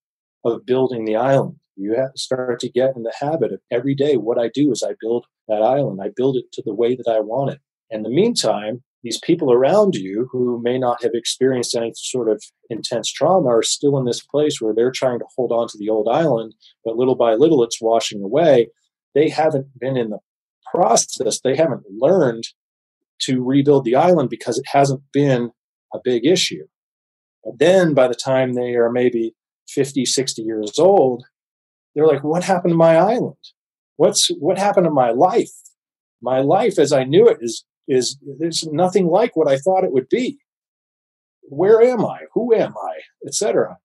of 0.45 0.67
building 0.67 1.05
the 1.05 1.17
island. 1.17 1.57
You 1.77 1.97
start 2.17 2.61
to 2.61 2.69
get 2.69 2.97
in 2.97 3.05
the 3.05 3.15
habit 3.19 3.53
of 3.53 3.61
every 3.71 3.95
day 3.95 4.17
what 4.17 4.39
I 4.39 4.51
do 4.53 4.73
is 4.73 4.83
I 4.83 4.95
build 5.01 5.27
that 5.47 5.63
island. 5.63 6.01
I 6.03 6.11
build 6.15 6.37
it 6.37 6.51
to 6.53 6.63
the 6.65 6.75
way 6.75 6.95
that 6.97 7.09
I 7.09 7.21
want 7.21 7.53
it. 7.53 7.61
In 7.91 8.03
the 8.03 8.11
meantime, 8.11 8.83
these 9.09 9.19
people 9.21 9.51
around 9.51 9.95
you 9.95 10.29
who 10.31 10.61
may 10.63 10.79
not 10.79 11.03
have 11.03 11.13
experienced 11.15 11.75
any 11.75 11.93
sort 11.97 12.29
of 12.29 12.45
intense 12.69 13.11
trauma 13.11 13.49
are 13.49 13.63
still 13.63 13.97
in 13.97 14.05
this 14.05 14.21
place 14.21 14.61
where 14.61 14.75
they're 14.75 14.91
trying 14.91 15.19
to 15.19 15.25
hold 15.35 15.51
on 15.51 15.67
to 15.67 15.79
the 15.79 15.89
old 15.89 16.09
island, 16.11 16.53
but 16.85 16.97
little 16.97 17.15
by 17.15 17.33
little 17.33 17.65
it's 17.65 17.81
washing 17.81 18.23
away. 18.23 18.69
They 19.15 19.31
haven't 19.31 19.69
been 19.81 19.97
in 19.97 20.11
the 20.11 20.19
process, 20.71 21.41
they 21.41 21.57
haven't 21.57 21.85
learned 21.91 22.45
to 23.23 23.43
rebuild 23.43 23.87
the 23.87 23.95
island 23.95 24.29
because 24.29 24.59
it 24.59 24.67
hasn't 24.71 25.01
been 25.11 25.53
a 25.95 25.99
big 26.05 26.27
issue. 26.27 26.67
But 27.43 27.59
then 27.59 27.95
by 27.95 28.09
the 28.09 28.15
time 28.15 28.53
they 28.53 28.75
are 28.75 28.93
maybe 28.93 29.35
50, 29.71 30.05
60 30.05 30.43
years 30.43 30.79
old, 30.79 31.25
they're 31.95 32.07
like, 32.07 32.23
what 32.23 32.45
happened 32.45 32.73
to 32.73 32.77
my 32.77 32.97
island? 32.97 33.37
What's 33.97 34.29
what 34.39 34.59
happened 34.59 34.85
to 34.85 34.91
my 34.91 35.13
life? 35.13 35.51
My 36.21 36.41
life 36.41 36.79
as 36.79 36.93
I 36.93 37.05
knew 37.05 37.27
it 37.27 37.39
is 37.41 37.65
is 37.89 38.19
there's 38.39 38.65
nothing 38.71 39.07
like 39.07 39.35
what 39.35 39.49
I 39.49 39.57
thought 39.57 39.85
it 39.85 39.93
would 39.93 40.09
be. 40.09 40.39
Where 41.43 41.81
am 41.83 42.05
I? 42.05 42.21
Who 42.35 42.55
am 42.55 42.75
I? 42.77 43.01
Etc. 43.27 43.79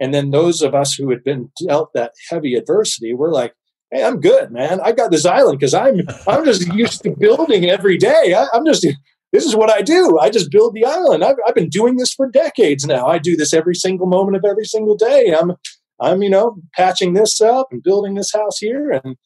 And 0.00 0.12
then 0.12 0.30
those 0.30 0.62
of 0.62 0.74
us 0.74 0.94
who 0.94 1.10
had 1.10 1.22
been 1.22 1.50
dealt 1.64 1.90
that 1.94 2.12
heavy 2.30 2.54
adversity, 2.54 3.14
we're 3.14 3.30
like, 3.30 3.54
"Hey, 3.90 4.02
I'm 4.02 4.20
good, 4.20 4.50
man. 4.50 4.80
I 4.80 4.92
got 4.92 5.10
this 5.10 5.26
island 5.26 5.60
because 5.60 5.74
I'm 5.74 6.00
I'm 6.26 6.44
just 6.44 6.66
used 6.74 7.02
to 7.04 7.14
building 7.16 7.70
every 7.70 7.98
day. 7.98 8.34
I, 8.36 8.48
I'm 8.52 8.64
just 8.64 8.86
this 9.32 9.44
is 9.44 9.54
what 9.54 9.70
I 9.70 9.80
do. 9.82 10.18
I 10.18 10.28
just 10.28 10.50
build 10.50 10.74
the 10.74 10.84
island. 10.84 11.24
I've, 11.24 11.36
I've 11.46 11.54
been 11.54 11.70
doing 11.70 11.96
this 11.96 12.12
for 12.12 12.28
decades 12.28 12.86
now. 12.86 13.06
I 13.06 13.18
do 13.18 13.34
this 13.34 13.54
every 13.54 13.74
single 13.74 14.06
moment 14.06 14.36
of 14.36 14.44
every 14.44 14.66
single 14.66 14.96
day. 14.96 15.34
I'm 15.38 15.52
I'm 16.00 16.22
you 16.22 16.30
know 16.30 16.56
patching 16.74 17.12
this 17.12 17.40
up 17.40 17.68
and 17.70 17.82
building 17.82 18.14
this 18.14 18.32
house 18.32 18.58
here, 18.58 18.90
and 18.90 19.16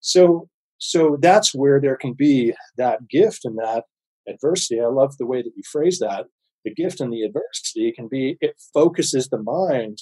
so 0.00 0.48
so 0.84 1.16
that's 1.20 1.54
where 1.54 1.80
there 1.80 1.96
can 1.96 2.12
be 2.12 2.52
that 2.76 3.08
gift 3.08 3.44
and 3.44 3.56
that 3.56 3.84
adversity. 4.28 4.80
I 4.80 4.86
love 4.86 5.16
the 5.16 5.26
way 5.26 5.40
that 5.40 5.52
you 5.54 5.62
phrase 5.70 6.00
that. 6.00 6.26
The 6.64 6.74
gift 6.74 7.00
and 7.00 7.12
the 7.12 7.22
adversity 7.22 7.92
can 7.92 8.08
be, 8.08 8.36
it 8.40 8.60
focuses 8.74 9.28
the 9.28 9.40
mind 9.40 9.98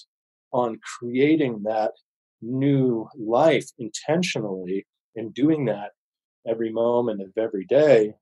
on 0.54 0.78
creating 0.98 1.64
that 1.64 1.92
new 2.40 3.06
life 3.18 3.66
intentionally 3.78 4.86
and 5.16 5.34
doing 5.34 5.66
that 5.66 5.90
every 6.48 6.72
moment 6.72 7.20
of 7.20 7.28
every 7.36 7.66
day. 7.66 8.14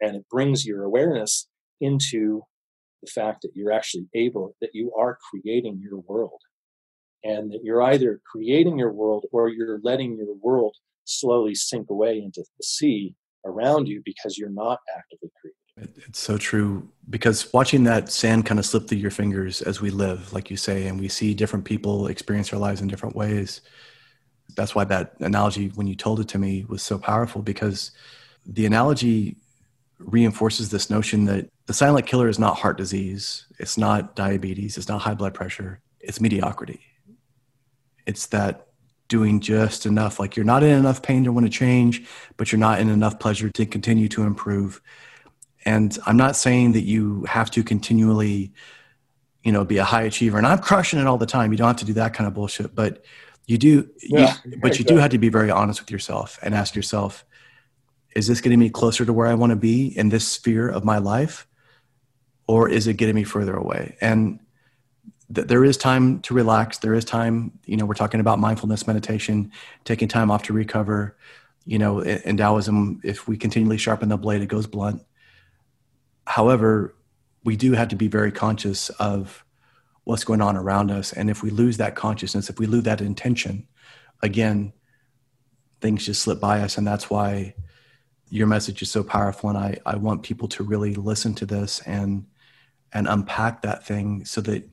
And 0.00 0.16
it 0.16 0.28
brings 0.28 0.66
your 0.66 0.82
awareness 0.82 1.46
into 1.80 2.42
the 3.04 3.10
fact 3.12 3.42
that 3.42 3.52
you're 3.54 3.70
actually 3.70 4.08
able, 4.16 4.56
that 4.60 4.70
you 4.74 4.92
are 4.98 5.16
creating 5.30 5.80
your 5.80 6.00
world. 6.08 6.40
And 7.22 7.52
that 7.52 7.60
you're 7.62 7.82
either 7.82 8.20
creating 8.32 8.78
your 8.78 8.92
world 8.92 9.26
or 9.30 9.48
you're 9.48 9.78
letting 9.84 10.16
your 10.16 10.34
world 10.42 10.74
slowly 11.04 11.54
sink 11.54 11.90
away 11.90 12.18
into 12.18 12.40
the 12.40 12.64
sea 12.64 13.14
around 13.44 13.88
you 13.88 14.02
because 14.04 14.38
you're 14.38 14.50
not 14.50 14.78
actively 14.96 15.30
creating. 15.40 15.58
It's 16.06 16.20
so 16.20 16.36
true 16.36 16.88
because 17.08 17.52
watching 17.52 17.84
that 17.84 18.10
sand 18.10 18.46
kind 18.46 18.58
of 18.58 18.66
slip 18.66 18.88
through 18.88 18.98
your 18.98 19.10
fingers 19.10 19.62
as 19.62 19.80
we 19.80 19.90
live, 19.90 20.32
like 20.32 20.50
you 20.50 20.56
say, 20.56 20.86
and 20.86 21.00
we 21.00 21.08
see 21.08 21.34
different 21.34 21.64
people 21.64 22.08
experience 22.08 22.50
their 22.50 22.60
lives 22.60 22.80
in 22.80 22.88
different 22.88 23.16
ways. 23.16 23.62
That's 24.54 24.74
why 24.74 24.84
that 24.84 25.14
analogy, 25.20 25.68
when 25.74 25.86
you 25.86 25.94
told 25.94 26.20
it 26.20 26.28
to 26.28 26.38
me, 26.38 26.66
was 26.68 26.82
so 26.82 26.98
powerful 26.98 27.40
because 27.40 27.92
the 28.44 28.66
analogy 28.66 29.36
reinforces 29.98 30.70
this 30.70 30.90
notion 30.90 31.24
that 31.24 31.48
the 31.66 31.72
silent 31.72 32.06
killer 32.06 32.28
is 32.28 32.38
not 32.38 32.58
heart 32.58 32.76
disease, 32.76 33.46
it's 33.58 33.78
not 33.78 34.14
diabetes, 34.14 34.76
it's 34.76 34.88
not 34.88 35.00
high 35.00 35.14
blood 35.14 35.32
pressure, 35.32 35.80
it's 36.00 36.20
mediocrity. 36.20 36.80
It's 38.06 38.26
that 38.26 38.66
doing 39.12 39.40
just 39.40 39.84
enough. 39.84 40.18
Like 40.18 40.36
you're 40.36 40.46
not 40.46 40.62
in 40.62 40.70
enough 40.70 41.02
pain 41.02 41.22
to 41.24 41.32
want 41.32 41.44
to 41.44 41.50
change, 41.52 42.02
but 42.38 42.50
you're 42.50 42.58
not 42.58 42.80
in 42.80 42.88
enough 42.88 43.18
pleasure 43.18 43.50
to 43.50 43.66
continue 43.66 44.08
to 44.08 44.22
improve. 44.22 44.80
And 45.66 45.98
I'm 46.06 46.16
not 46.16 46.34
saying 46.34 46.72
that 46.72 46.84
you 46.84 47.24
have 47.24 47.50
to 47.50 47.62
continually, 47.62 48.54
you 49.44 49.52
know, 49.52 49.66
be 49.66 49.76
a 49.76 49.84
high 49.84 50.04
achiever. 50.04 50.38
And 50.38 50.46
I'm 50.46 50.60
crushing 50.60 50.98
it 50.98 51.06
all 51.06 51.18
the 51.18 51.26
time. 51.26 51.52
You 51.52 51.58
don't 51.58 51.68
have 51.68 51.76
to 51.76 51.84
do 51.84 51.92
that 51.92 52.14
kind 52.14 52.26
of 52.26 52.32
bullshit, 52.32 52.74
but 52.74 53.04
you 53.46 53.58
do. 53.58 53.86
Yeah, 54.00 54.34
you, 54.46 54.58
but 54.62 54.78
you 54.78 54.84
do 54.86 54.96
have 54.96 55.10
to 55.10 55.18
be 55.18 55.28
very 55.28 55.50
honest 55.50 55.78
with 55.82 55.90
yourself 55.90 56.38
and 56.40 56.54
ask 56.54 56.74
yourself, 56.74 57.26
is 58.16 58.26
this 58.26 58.40
getting 58.40 58.58
me 58.58 58.70
closer 58.70 59.04
to 59.04 59.12
where 59.12 59.26
I 59.26 59.34
want 59.34 59.50
to 59.50 59.56
be 59.56 59.88
in 59.98 60.08
this 60.08 60.26
sphere 60.26 60.70
of 60.70 60.84
my 60.84 60.96
life? 60.96 61.46
Or 62.46 62.66
is 62.66 62.86
it 62.86 62.94
getting 62.94 63.14
me 63.14 63.24
further 63.24 63.54
away? 63.54 63.96
And 64.00 64.40
th- 65.34 65.46
there 65.46 65.64
is 65.64 65.76
time 65.76 66.20
to 66.20 66.34
relax. 66.34 66.78
There 66.78 66.94
is 66.94 67.04
time, 67.04 67.58
you 67.66 67.76
know, 67.76 67.84
we're 67.84 67.94
talking 67.94 68.20
about 68.20 68.38
mindfulness 68.38 68.86
meditation, 68.86 69.52
taking 69.84 70.08
time 70.08 70.30
off 70.30 70.42
to 70.44 70.52
recover. 70.52 71.16
You 71.64 71.78
know, 71.78 72.00
in 72.00 72.36
Taoism, 72.36 73.00
if 73.04 73.28
we 73.28 73.36
continually 73.36 73.78
sharpen 73.78 74.08
the 74.08 74.16
blade, 74.16 74.42
it 74.42 74.46
goes 74.46 74.66
blunt. 74.66 75.02
However, 76.26 76.94
we 77.44 77.56
do 77.56 77.72
have 77.72 77.88
to 77.88 77.96
be 77.96 78.08
very 78.08 78.32
conscious 78.32 78.90
of 78.90 79.44
what's 80.04 80.24
going 80.24 80.40
on 80.40 80.56
around 80.56 80.90
us. 80.90 81.12
And 81.12 81.30
if 81.30 81.42
we 81.42 81.50
lose 81.50 81.76
that 81.76 81.94
consciousness, 81.94 82.50
if 82.50 82.58
we 82.58 82.66
lose 82.66 82.84
that 82.84 83.00
intention, 83.00 83.68
again, 84.22 84.72
things 85.80 86.06
just 86.06 86.22
slip 86.22 86.40
by 86.40 86.60
us. 86.60 86.78
And 86.78 86.86
that's 86.86 87.08
why 87.10 87.54
your 88.28 88.46
message 88.46 88.82
is 88.82 88.90
so 88.90 89.04
powerful 89.04 89.50
and 89.50 89.58
I, 89.58 89.78
I 89.84 89.96
want 89.96 90.22
people 90.22 90.48
to 90.48 90.62
really 90.64 90.94
listen 90.94 91.34
to 91.34 91.46
this 91.46 91.80
and 91.80 92.26
and 92.94 93.06
unpack 93.08 93.62
that 93.62 93.86
thing 93.86 94.24
so 94.24 94.40
that 94.42 94.68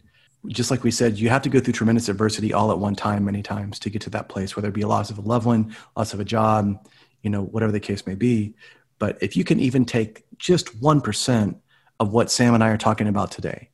just 0.48 0.72
like 0.72 0.84
we 0.84 0.92
said 0.92 1.18
you 1.18 1.30
have 1.30 1.42
to 1.42 1.50
go 1.50 1.60
through 1.60 1.74
tremendous 1.74 2.10
adversity 2.10 2.54
all 2.54 2.72
at 2.72 2.80
one 2.80 2.96
time 2.96 3.26
many 3.26 3.44
times 3.44 3.80
to 3.80 3.90
get 3.90 4.02
to 4.02 4.10
that 4.10 4.30
place 4.30 4.56
whether 4.56 4.70
it 4.70 4.74
be 4.74 4.82
a 4.82 4.88
loss 4.88 5.10
of 5.10 5.18
a 5.18 5.22
loved 5.22 5.46
one 5.46 5.76
loss 5.96 6.14
of 6.14 6.20
a 6.20 6.26
job 6.26 6.88
you 7.22 7.30
know 7.30 7.44
whatever 7.44 7.72
the 7.72 7.80
case 7.80 8.06
may 8.06 8.16
be 8.16 8.54
but 8.98 9.18
if 9.22 9.36
you 9.36 9.44
can 9.44 9.60
even 9.60 9.86
take 9.86 10.26
just 10.38 10.80
1% 10.82 11.56
of 12.00 12.12
what 12.12 12.32
sam 12.32 12.54
and 12.54 12.64
i 12.64 12.70
are 12.70 12.78
talking 12.78 13.08
about 13.08 13.32
today 13.32 13.70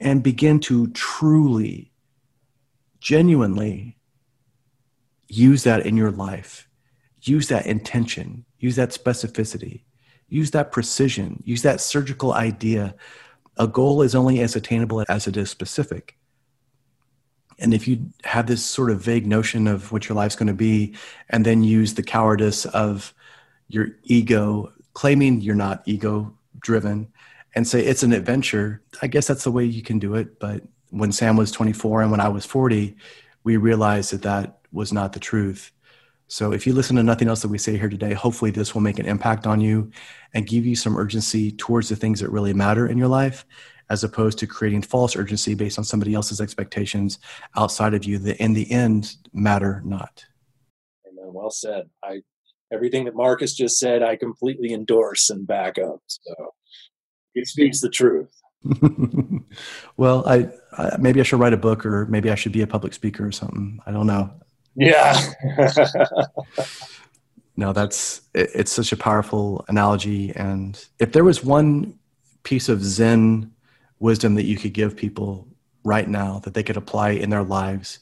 and 0.00 0.22
begin 0.22 0.60
to 0.60 0.86
truly 0.88 1.92
genuinely 3.00 3.98
use 5.28 5.64
that 5.64 5.84
in 5.84 5.96
your 5.96 6.10
life 6.10 6.68
use 7.20 7.48
that 7.48 7.66
intention 7.66 8.46
use 8.58 8.76
that 8.76 8.90
specificity, 8.90 9.82
use 10.28 10.50
that 10.50 10.72
precision, 10.72 11.42
use 11.44 11.62
that 11.62 11.80
surgical 11.80 12.34
idea. 12.34 12.94
A 13.58 13.66
goal 13.66 14.02
is 14.02 14.14
only 14.14 14.40
as 14.40 14.56
attainable 14.56 15.04
as 15.08 15.26
it 15.26 15.36
is 15.36 15.50
specific. 15.50 16.16
And 17.58 17.74
if 17.74 17.88
you 17.88 18.10
have 18.24 18.46
this 18.46 18.64
sort 18.64 18.90
of 18.90 19.00
vague 19.00 19.26
notion 19.26 19.66
of 19.66 19.90
what 19.90 20.08
your 20.08 20.14
life's 20.14 20.36
going 20.36 20.46
to 20.46 20.54
be, 20.54 20.94
and 21.28 21.44
then 21.44 21.64
use 21.64 21.94
the 21.94 22.04
cowardice 22.04 22.66
of 22.66 23.12
your 23.68 23.88
ego, 24.04 24.72
claiming 24.94 25.40
you're 25.40 25.56
not 25.56 25.82
ego 25.84 26.32
driven, 26.60 27.08
and 27.54 27.66
say 27.66 27.84
it's 27.84 28.04
an 28.04 28.12
adventure, 28.12 28.80
I 29.02 29.08
guess 29.08 29.26
that's 29.26 29.44
the 29.44 29.50
way 29.50 29.64
you 29.64 29.82
can 29.82 29.98
do 29.98 30.14
it. 30.14 30.38
But 30.38 30.62
when 30.90 31.10
Sam 31.10 31.36
was 31.36 31.50
24 31.50 32.02
and 32.02 32.10
when 32.12 32.20
I 32.20 32.28
was 32.28 32.46
40, 32.46 32.96
we 33.42 33.56
realized 33.56 34.12
that 34.12 34.22
that 34.22 34.60
was 34.72 34.92
not 34.92 35.12
the 35.12 35.20
truth. 35.20 35.72
So 36.28 36.52
if 36.52 36.66
you 36.66 36.74
listen 36.74 36.96
to 36.96 37.02
nothing 37.02 37.26
else 37.26 37.40
that 37.40 37.48
we 37.48 37.56
say 37.56 37.78
here 37.78 37.88
today, 37.88 38.12
hopefully 38.12 38.50
this 38.50 38.74
will 38.74 38.82
make 38.82 38.98
an 38.98 39.06
impact 39.06 39.46
on 39.46 39.62
you 39.62 39.90
and 40.34 40.46
give 40.46 40.66
you 40.66 40.76
some 40.76 40.96
urgency 40.96 41.52
towards 41.52 41.88
the 41.88 41.96
things 41.96 42.20
that 42.20 42.30
really 42.30 42.52
matter 42.52 42.86
in 42.86 42.98
your 42.98 43.08
life, 43.08 43.46
as 43.88 44.04
opposed 44.04 44.38
to 44.38 44.46
creating 44.46 44.82
false 44.82 45.16
urgency 45.16 45.54
based 45.54 45.78
on 45.78 45.84
somebody 45.84 46.12
else's 46.12 46.40
expectations 46.40 47.18
outside 47.56 47.94
of 47.94 48.04
you 48.04 48.18
that 48.18 48.36
in 48.42 48.52
the 48.52 48.70
end 48.70 49.16
matter 49.32 49.82
not. 49.86 50.22
Amen. 51.08 51.32
Well 51.32 51.50
said. 51.50 51.88
I 52.04 52.20
everything 52.70 53.06
that 53.06 53.16
Marcus 53.16 53.54
just 53.54 53.78
said, 53.78 54.02
I 54.02 54.16
completely 54.16 54.74
endorse 54.74 55.30
and 55.30 55.46
back 55.46 55.78
up. 55.78 56.02
So 56.06 56.54
he 57.32 57.44
speaks 57.46 57.80
the 57.80 57.88
truth. 57.88 58.30
well, 59.96 60.28
I, 60.28 60.50
I, 60.76 60.96
maybe 60.98 61.20
I 61.20 61.22
should 61.22 61.40
write 61.40 61.54
a 61.54 61.58
book, 61.58 61.86
or 61.86 62.04
maybe 62.06 62.30
I 62.30 62.34
should 62.34 62.52
be 62.52 62.62
a 62.62 62.66
public 62.66 62.92
speaker 62.92 63.26
or 63.26 63.32
something. 63.32 63.80
I 63.86 63.92
don't 63.92 64.06
know. 64.06 64.30
Yeah. 64.78 65.20
no, 67.56 67.72
that's 67.72 68.22
it, 68.32 68.50
it's 68.54 68.72
such 68.72 68.92
a 68.92 68.96
powerful 68.96 69.64
analogy. 69.68 70.32
And 70.36 70.82
if 71.00 71.12
there 71.12 71.24
was 71.24 71.44
one 71.44 71.98
piece 72.44 72.68
of 72.68 72.82
Zen 72.82 73.52
wisdom 73.98 74.36
that 74.36 74.44
you 74.44 74.56
could 74.56 74.72
give 74.72 74.96
people 74.96 75.48
right 75.82 76.08
now 76.08 76.38
that 76.44 76.54
they 76.54 76.62
could 76.62 76.76
apply 76.76 77.10
in 77.10 77.30
their 77.30 77.42
lives, 77.42 77.98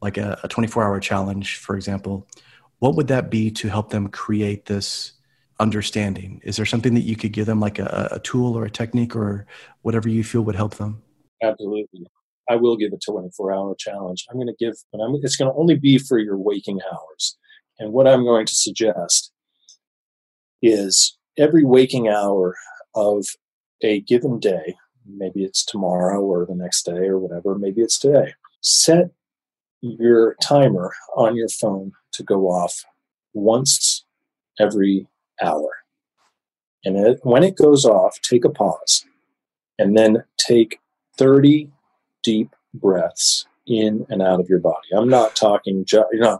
like 0.00 0.16
a, 0.16 0.38
a 0.44 0.48
24 0.48 0.84
hour 0.84 1.00
challenge, 1.00 1.56
for 1.56 1.74
example, 1.74 2.28
what 2.78 2.94
would 2.94 3.08
that 3.08 3.28
be 3.28 3.50
to 3.50 3.68
help 3.68 3.90
them 3.90 4.08
create 4.08 4.66
this 4.66 5.14
understanding? 5.58 6.40
Is 6.44 6.56
there 6.56 6.64
something 6.64 6.94
that 6.94 7.02
you 7.02 7.16
could 7.16 7.32
give 7.32 7.46
them, 7.46 7.58
like 7.58 7.80
a, 7.80 8.08
a 8.12 8.20
tool 8.20 8.56
or 8.56 8.64
a 8.64 8.70
technique 8.70 9.16
or 9.16 9.46
whatever 9.82 10.08
you 10.08 10.22
feel 10.22 10.42
would 10.42 10.54
help 10.54 10.76
them? 10.76 11.02
Absolutely. 11.42 12.06
I 12.50 12.56
will 12.56 12.76
give 12.76 12.92
a 12.92 12.98
24 12.98 13.52
hour 13.52 13.76
challenge. 13.78 14.26
I'm 14.28 14.36
going 14.36 14.48
to 14.48 14.54
give, 14.58 14.74
but 14.92 14.98
I'm, 14.98 15.14
it's 15.22 15.36
going 15.36 15.50
to 15.50 15.56
only 15.56 15.76
be 15.76 15.98
for 15.98 16.18
your 16.18 16.36
waking 16.36 16.80
hours. 16.92 17.38
And 17.78 17.92
what 17.92 18.08
I'm 18.08 18.24
going 18.24 18.44
to 18.44 18.54
suggest 18.54 19.30
is 20.60 21.16
every 21.38 21.64
waking 21.64 22.08
hour 22.08 22.56
of 22.96 23.24
a 23.82 24.00
given 24.00 24.40
day, 24.40 24.74
maybe 25.06 25.44
it's 25.44 25.64
tomorrow 25.64 26.20
or 26.20 26.44
the 26.44 26.56
next 26.56 26.84
day 26.84 27.06
or 27.06 27.20
whatever, 27.20 27.56
maybe 27.56 27.82
it's 27.82 28.00
today, 28.00 28.34
set 28.60 29.10
your 29.80 30.34
timer 30.42 30.92
on 31.16 31.36
your 31.36 31.48
phone 31.48 31.92
to 32.14 32.24
go 32.24 32.48
off 32.48 32.84
once 33.32 34.04
every 34.58 35.06
hour. 35.40 35.70
And 36.84 36.96
it, 36.96 37.20
when 37.22 37.44
it 37.44 37.56
goes 37.56 37.84
off, 37.84 38.20
take 38.22 38.44
a 38.44 38.50
pause 38.50 39.04
and 39.78 39.96
then 39.96 40.24
take 40.36 40.80
30 41.16 41.70
deep 42.22 42.54
breaths 42.74 43.46
in 43.66 44.06
and 44.08 44.22
out 44.22 44.40
of 44.40 44.48
your 44.48 44.58
body. 44.58 44.88
I'm 44.94 45.08
not 45.08 45.36
talking, 45.36 45.84
ju- 45.84 46.04
you 46.12 46.20
know, 46.20 46.38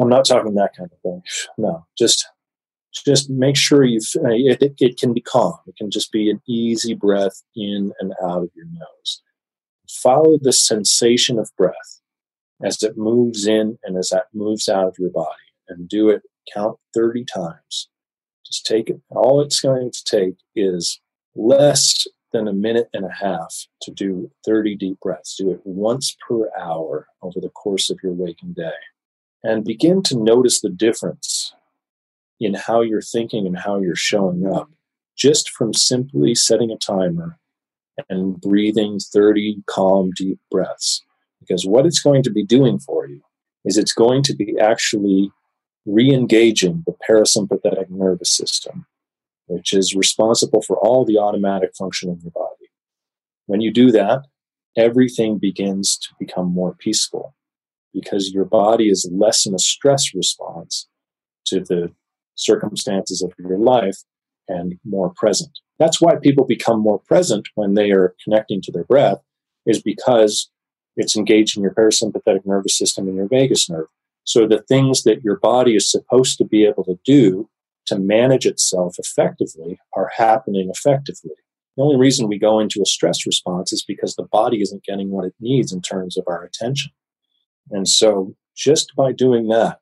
I'm 0.00 0.08
not 0.08 0.24
talking 0.24 0.54
that 0.54 0.76
kind 0.76 0.90
of 0.92 1.00
thing. 1.00 1.22
No, 1.58 1.86
just 1.98 2.26
just 3.06 3.30
make 3.30 3.56
sure 3.56 3.84
you 3.84 4.00
uh, 4.16 4.28
it, 4.28 4.62
it, 4.62 4.74
it 4.78 4.98
can 4.98 5.14
be 5.14 5.20
calm. 5.20 5.54
It 5.66 5.76
can 5.76 5.90
just 5.90 6.12
be 6.12 6.30
an 6.30 6.42
easy 6.46 6.94
breath 6.94 7.42
in 7.56 7.92
and 8.00 8.12
out 8.22 8.42
of 8.42 8.50
your 8.54 8.66
nose. 8.66 9.22
Follow 9.88 10.38
the 10.40 10.52
sensation 10.52 11.38
of 11.38 11.50
breath 11.56 12.00
as 12.62 12.82
it 12.82 12.96
moves 12.96 13.46
in 13.46 13.78
and 13.82 13.96
as 13.96 14.10
that 14.10 14.26
moves 14.32 14.68
out 14.68 14.86
of 14.86 14.96
your 14.98 15.10
body, 15.10 15.28
and 15.68 15.88
do 15.88 16.08
it. 16.10 16.22
Count 16.52 16.76
30 16.92 17.24
times. 17.24 17.88
Just 18.44 18.66
take 18.66 18.90
it. 18.90 19.00
All 19.10 19.40
it's 19.40 19.60
going 19.60 19.90
to 19.92 20.04
take 20.04 20.34
is 20.56 21.00
less 21.36 22.06
than 22.32 22.48
a 22.48 22.52
minute 22.52 22.88
and 22.92 23.04
a 23.04 23.12
half 23.12 23.66
to 23.82 23.90
do 23.90 24.30
30 24.44 24.76
deep 24.76 25.00
breaths. 25.00 25.36
Do 25.36 25.50
it 25.50 25.60
once 25.64 26.16
per 26.28 26.50
hour 26.58 27.08
over 27.22 27.40
the 27.40 27.50
course 27.50 27.90
of 27.90 27.98
your 28.02 28.12
waking 28.12 28.54
day. 28.54 28.70
And 29.44 29.64
begin 29.64 30.02
to 30.04 30.16
notice 30.16 30.60
the 30.60 30.70
difference 30.70 31.52
in 32.40 32.54
how 32.54 32.80
you're 32.80 33.02
thinking 33.02 33.46
and 33.46 33.58
how 33.58 33.78
you're 33.78 33.96
showing 33.96 34.46
up 34.46 34.70
just 35.16 35.50
from 35.50 35.74
simply 35.74 36.34
setting 36.34 36.70
a 36.70 36.76
timer 36.76 37.38
and 38.08 38.40
breathing 38.40 38.98
30 38.98 39.62
calm, 39.66 40.10
deep 40.16 40.38
breaths. 40.50 41.02
Because 41.40 41.66
what 41.66 41.86
it's 41.86 42.00
going 42.00 42.22
to 42.22 42.30
be 42.30 42.44
doing 42.44 42.78
for 42.78 43.06
you 43.06 43.20
is 43.64 43.76
it's 43.76 43.92
going 43.92 44.22
to 44.24 44.34
be 44.34 44.58
actually 44.58 45.30
re 45.84 46.12
engaging 46.12 46.84
the 46.86 46.94
parasympathetic 47.08 47.90
nervous 47.90 48.30
system 48.30 48.86
which 49.46 49.72
is 49.72 49.94
responsible 49.94 50.62
for 50.62 50.78
all 50.78 51.04
the 51.04 51.18
automatic 51.18 51.74
function 51.76 52.10
of 52.10 52.22
your 52.22 52.30
body. 52.32 52.70
When 53.46 53.60
you 53.60 53.72
do 53.72 53.90
that, 53.92 54.22
everything 54.76 55.38
begins 55.38 55.98
to 55.98 56.08
become 56.18 56.52
more 56.52 56.74
peaceful 56.74 57.34
because 57.92 58.30
your 58.30 58.44
body 58.44 58.88
is 58.88 59.08
less 59.12 59.44
in 59.46 59.54
a 59.54 59.58
stress 59.58 60.14
response 60.14 60.88
to 61.46 61.60
the 61.60 61.92
circumstances 62.34 63.22
of 63.22 63.32
your 63.38 63.58
life 63.58 63.98
and 64.48 64.78
more 64.84 65.12
present. 65.14 65.50
That's 65.78 66.00
why 66.00 66.16
people 66.16 66.46
become 66.46 66.80
more 66.80 66.98
present 66.98 67.48
when 67.54 67.74
they 67.74 67.90
are 67.90 68.14
connecting 68.24 68.62
to 68.62 68.72
their 68.72 68.84
breath, 68.84 69.18
is 69.66 69.82
because 69.82 70.50
it's 70.96 71.16
engaged 71.16 71.56
in 71.56 71.62
your 71.62 71.74
parasympathetic 71.74 72.46
nervous 72.46 72.76
system 72.76 73.06
and 73.06 73.16
your 73.16 73.28
vagus 73.28 73.68
nerve. 73.68 73.88
So 74.24 74.46
the 74.46 74.62
things 74.62 75.02
that 75.02 75.22
your 75.22 75.38
body 75.38 75.74
is 75.74 75.90
supposed 75.90 76.38
to 76.38 76.44
be 76.44 76.64
able 76.64 76.84
to 76.84 76.98
do 77.04 77.48
to 77.86 77.98
manage 77.98 78.46
itself 78.46 78.96
effectively 78.98 79.78
are 79.96 80.10
happening 80.16 80.70
effectively. 80.70 81.34
The 81.76 81.82
only 81.82 81.96
reason 81.96 82.28
we 82.28 82.38
go 82.38 82.58
into 82.58 82.82
a 82.82 82.86
stress 82.86 83.26
response 83.26 83.72
is 83.72 83.84
because 83.84 84.14
the 84.14 84.28
body 84.30 84.60
isn't 84.60 84.84
getting 84.84 85.10
what 85.10 85.24
it 85.24 85.34
needs 85.40 85.72
in 85.72 85.80
terms 85.80 86.16
of 86.16 86.24
our 86.26 86.44
attention. 86.44 86.92
And 87.70 87.88
so 87.88 88.34
just 88.54 88.94
by 88.94 89.12
doing 89.12 89.48
that 89.48 89.80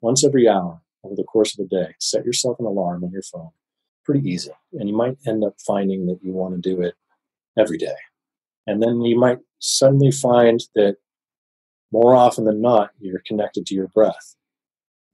once 0.00 0.24
every 0.24 0.48
hour 0.48 0.82
over 1.04 1.14
the 1.16 1.24
course 1.24 1.58
of 1.58 1.64
a 1.64 1.68
day, 1.68 1.94
set 1.98 2.24
yourself 2.24 2.58
an 2.60 2.66
alarm 2.66 3.02
on 3.02 3.10
your 3.10 3.22
phone. 3.22 3.50
Pretty 4.04 4.28
easy. 4.28 4.50
And 4.74 4.88
you 4.88 4.96
might 4.96 5.16
end 5.26 5.44
up 5.44 5.54
finding 5.66 6.06
that 6.06 6.18
you 6.22 6.32
want 6.32 6.54
to 6.54 6.60
do 6.60 6.82
it 6.82 6.94
every 7.58 7.78
day. 7.78 7.96
And 8.66 8.82
then 8.82 9.00
you 9.02 9.18
might 9.18 9.38
suddenly 9.58 10.10
find 10.10 10.60
that 10.74 10.96
more 11.92 12.14
often 12.14 12.44
than 12.44 12.60
not, 12.60 12.90
you're 13.00 13.22
connected 13.26 13.66
to 13.66 13.74
your 13.74 13.88
breath. 13.88 14.36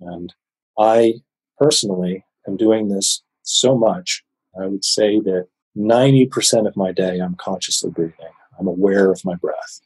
And 0.00 0.32
I 0.78 1.14
personally 1.58 2.24
am 2.46 2.56
doing 2.56 2.88
this 2.88 3.22
so 3.42 3.76
much, 3.76 4.22
I 4.60 4.66
would 4.66 4.84
say 4.84 5.20
that 5.20 5.46
90% 5.76 6.66
of 6.66 6.76
my 6.76 6.92
day 6.92 7.18
I'm 7.20 7.36
consciously 7.36 7.90
breathing. 7.90 8.14
I'm 8.58 8.66
aware 8.66 9.10
of 9.10 9.24
my 9.24 9.34
breath. 9.36 9.80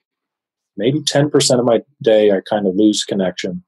Maybe 0.76 1.00
10% 1.00 1.58
of 1.58 1.64
my 1.64 1.82
day 2.02 2.30
I 2.30 2.40
kind 2.48 2.66
of 2.66 2.76
lose 2.76 3.04
connection, 3.04 3.62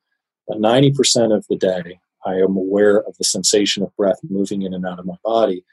but 0.48 0.58
90% 0.58 1.36
of 1.36 1.46
the 1.48 1.56
day 1.56 2.00
I 2.24 2.34
am 2.36 2.56
aware 2.56 2.98
of 2.98 3.16
the 3.18 3.24
sensation 3.24 3.82
of 3.82 3.94
breath 3.96 4.18
moving 4.28 4.62
in 4.62 4.72
and 4.72 4.86
out 4.86 4.98
of 4.98 5.06
my 5.06 5.16
body. 5.22 5.64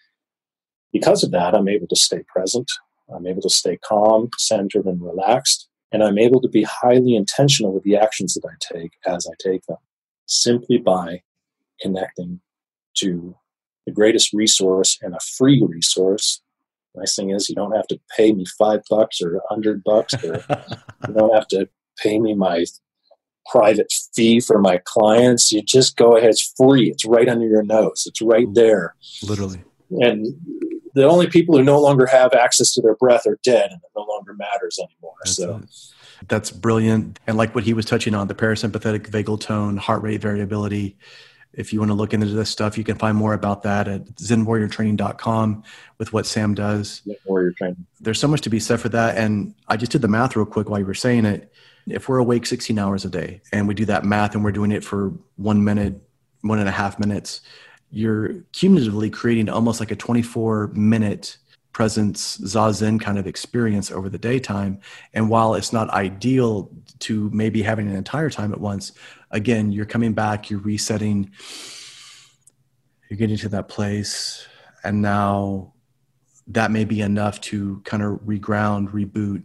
Because 0.92 1.24
of 1.24 1.32
that, 1.32 1.56
I'm 1.56 1.70
able 1.70 1.88
to 1.88 1.96
stay 1.96 2.24
present. 2.28 2.70
I'm 3.14 3.26
able 3.26 3.42
to 3.44 3.50
stay 3.50 3.78
calm, 3.78 4.30
centered, 4.38 4.86
and 4.86 5.02
relaxed. 5.02 5.70
And 5.94 6.04
I'm 6.04 6.18
able 6.18 6.42
to 6.42 6.50
be 6.50 6.64
highly 6.64 7.16
intentional 7.16 7.74
with 7.74 7.84
the 7.84 7.96
actions 7.96 8.34
that 8.34 8.46
I 8.46 8.54
take 8.74 8.92
as 9.06 9.28
I 9.28 9.34
take 9.40 9.66
them, 9.66 9.78
simply 10.26 10.78
by 10.78 11.22
connecting 11.82 12.42
to 12.98 13.36
the 13.86 13.92
greatest 13.92 14.34
resource 14.34 14.98
and 15.02 15.16
a 15.16 15.20
free 15.20 15.66
resource. 15.68 16.42
Nice 16.96 17.16
thing 17.16 17.30
is, 17.30 17.50
you 17.50 17.56
don't 17.56 17.76
have 17.76 17.88
to 17.88 18.00
pay 18.18 18.34
me 18.34 18.46
five 18.58 18.82
bucks 18.90 19.22
or 19.22 19.36
a 19.36 19.42
hundred 19.50 19.84
bucks, 19.84 20.14
or 20.24 20.44
you 21.08 21.14
don't 21.14 21.34
have 21.34 21.48
to 21.50 21.70
pay 21.98 22.20
me 22.20 22.34
my 22.34 22.66
private 23.50 23.92
fee 24.14 24.40
for 24.40 24.60
my 24.60 24.80
clients. 24.84 25.52
You 25.52 25.62
just 25.62 25.96
go 25.96 26.18
ahead; 26.18 26.32
it's 26.32 26.54
free. 26.58 26.90
It's 26.90 27.06
right 27.06 27.30
under 27.30 27.48
your 27.48 27.64
nose. 27.64 28.04
It's 28.06 28.22
right 28.22 28.48
mm. 28.48 28.56
there. 28.56 28.96
Literally. 29.24 29.64
And 29.90 30.28
the 30.94 31.08
only 31.08 31.28
people 31.28 31.58
who 31.58 31.64
no 31.64 31.80
longer 31.80 32.06
have 32.06 32.34
access 32.34 32.74
to 32.74 32.82
their 32.82 32.96
breath 32.96 33.26
are 33.26 33.40
dead, 33.44 33.72
and 33.72 33.82
it 33.82 33.90
no 33.96 34.04
longer 34.04 34.34
matters 34.34 34.78
anymore. 34.78 35.16
That's 35.24 35.38
so. 35.38 35.62
That's 36.28 36.52
brilliant. 36.52 37.20
And 37.26 37.38
like 37.38 37.56
what 37.56 37.64
he 37.64 37.74
was 37.74 37.86
touching 37.86 38.14
on, 38.14 38.28
the 38.28 38.36
parasympathetic 38.36 39.10
vagal 39.10 39.40
tone, 39.40 39.78
heart 39.78 40.04
rate 40.04 40.22
variability. 40.22 40.98
If 41.54 41.74
you 41.74 41.80
want 41.80 41.90
to 41.90 41.96
look 41.96 42.14
into 42.14 42.28
this 42.28 42.50
stuff, 42.50 42.78
you 42.78 42.84
can 42.84 42.98
find 42.98 43.18
more 43.18 43.34
about 43.34 43.64
that 43.64 43.88
at 43.88 44.06
zenwarriortraining.com 44.16 45.64
with 45.98 46.14
what 46.14 46.26
Sam 46.26 46.54
does. 46.54 47.02
Warrior 47.26 47.52
training. 47.52 47.86
There's 48.00 48.20
so 48.20 48.28
much 48.28 48.42
to 48.42 48.50
be 48.50 48.60
said 48.60 48.80
for 48.80 48.90
that. 48.90 49.18
And 49.18 49.54
I 49.68 49.78
just 49.78 49.92
did 49.92 50.02
the 50.02 50.08
math 50.08 50.36
real 50.36 50.46
quick 50.46 50.70
while 50.70 50.80
you 50.80 50.86
were 50.86 50.94
saying 50.94 51.26
it. 51.26 51.52
If 51.88 52.08
we're 52.08 52.20
awake 52.20 52.46
16 52.46 52.78
hours 52.80 53.06
a 53.06 53.10
day 53.10 53.42
and 53.52 53.68
we 53.68 53.74
do 53.74 53.86
that 53.86 54.06
math 54.06 54.34
and 54.34 54.44
we're 54.44 54.52
doing 54.52 54.72
it 54.72 54.84
for 54.84 55.14
one 55.36 55.64
minute, 55.64 55.96
one 56.42 56.60
and 56.60 56.70
a 56.70 56.72
half 56.72 57.00
minutes, 57.00 57.42
you're 57.90 58.36
cumulatively 58.54 59.10
creating 59.10 59.50
almost 59.50 59.80
like 59.80 59.92
a 59.92 59.96
24 59.96 60.68
minute 60.68 61.38
presence 61.72 62.38
zazen 62.40 63.00
kind 63.00 63.18
of 63.18 63.28
experience 63.28 63.92
over 63.92 64.10
the 64.10 64.18
daytime. 64.18 64.80
And 65.14 65.30
while 65.30 65.56
it's 65.56 65.72
not 65.72 65.90
ideal 65.90 66.70
to 67.00 67.30
maybe 67.32 67.62
having 67.62 67.88
an 67.88 67.96
entire 67.96 68.30
time 68.30 68.52
at 68.52 68.60
once 68.60 68.92
again 69.32 69.72
you're 69.72 69.86
coming 69.86 70.14
back 70.14 70.50
you're 70.50 70.60
resetting 70.60 71.32
you're 73.10 73.18
getting 73.18 73.36
to 73.36 73.50
that 73.50 73.68
place. 73.68 74.48
And 74.86 75.02
now 75.02 75.74
that 76.48 76.72
may 76.72 76.86
be 76.86 77.02
enough 77.02 77.42
to 77.42 77.82
kind 77.84 78.02
of 78.02 78.20
reground 78.22 78.92
reboot. 78.92 79.44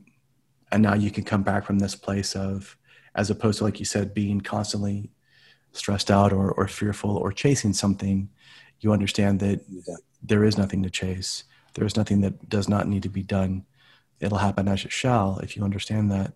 And 0.70 0.84
now 0.84 0.94
you 0.94 1.10
can 1.10 1.24
come 1.24 1.42
back 1.42 1.64
from 1.64 1.80
this 1.80 1.96
place 1.96 2.36
of 2.36 2.76
as 3.16 3.28
opposed 3.28 3.58
to 3.58 3.64
like 3.64 3.80
you 3.80 3.84
said 3.84 4.14
being 4.14 4.40
constantly 4.40 5.10
stressed 5.72 6.12
out 6.12 6.32
or, 6.32 6.52
or 6.52 6.68
fearful 6.68 7.16
or 7.16 7.32
chasing 7.32 7.72
something 7.72 8.28
you 8.80 8.92
understand 8.92 9.40
that 9.40 9.60
there 10.22 10.44
is 10.44 10.56
nothing 10.56 10.82
to 10.82 10.90
chase. 10.90 11.44
There 11.76 11.86
is 11.86 11.96
nothing 11.96 12.20
that 12.22 12.48
does 12.48 12.68
not 12.68 12.88
need 12.88 13.02
to 13.04 13.08
be 13.08 13.22
done. 13.22 13.64
It'll 14.20 14.38
happen 14.38 14.66
as 14.66 14.84
it 14.84 14.92
shall 14.92 15.38
if 15.38 15.56
you 15.56 15.62
understand 15.62 16.10
that. 16.10 16.32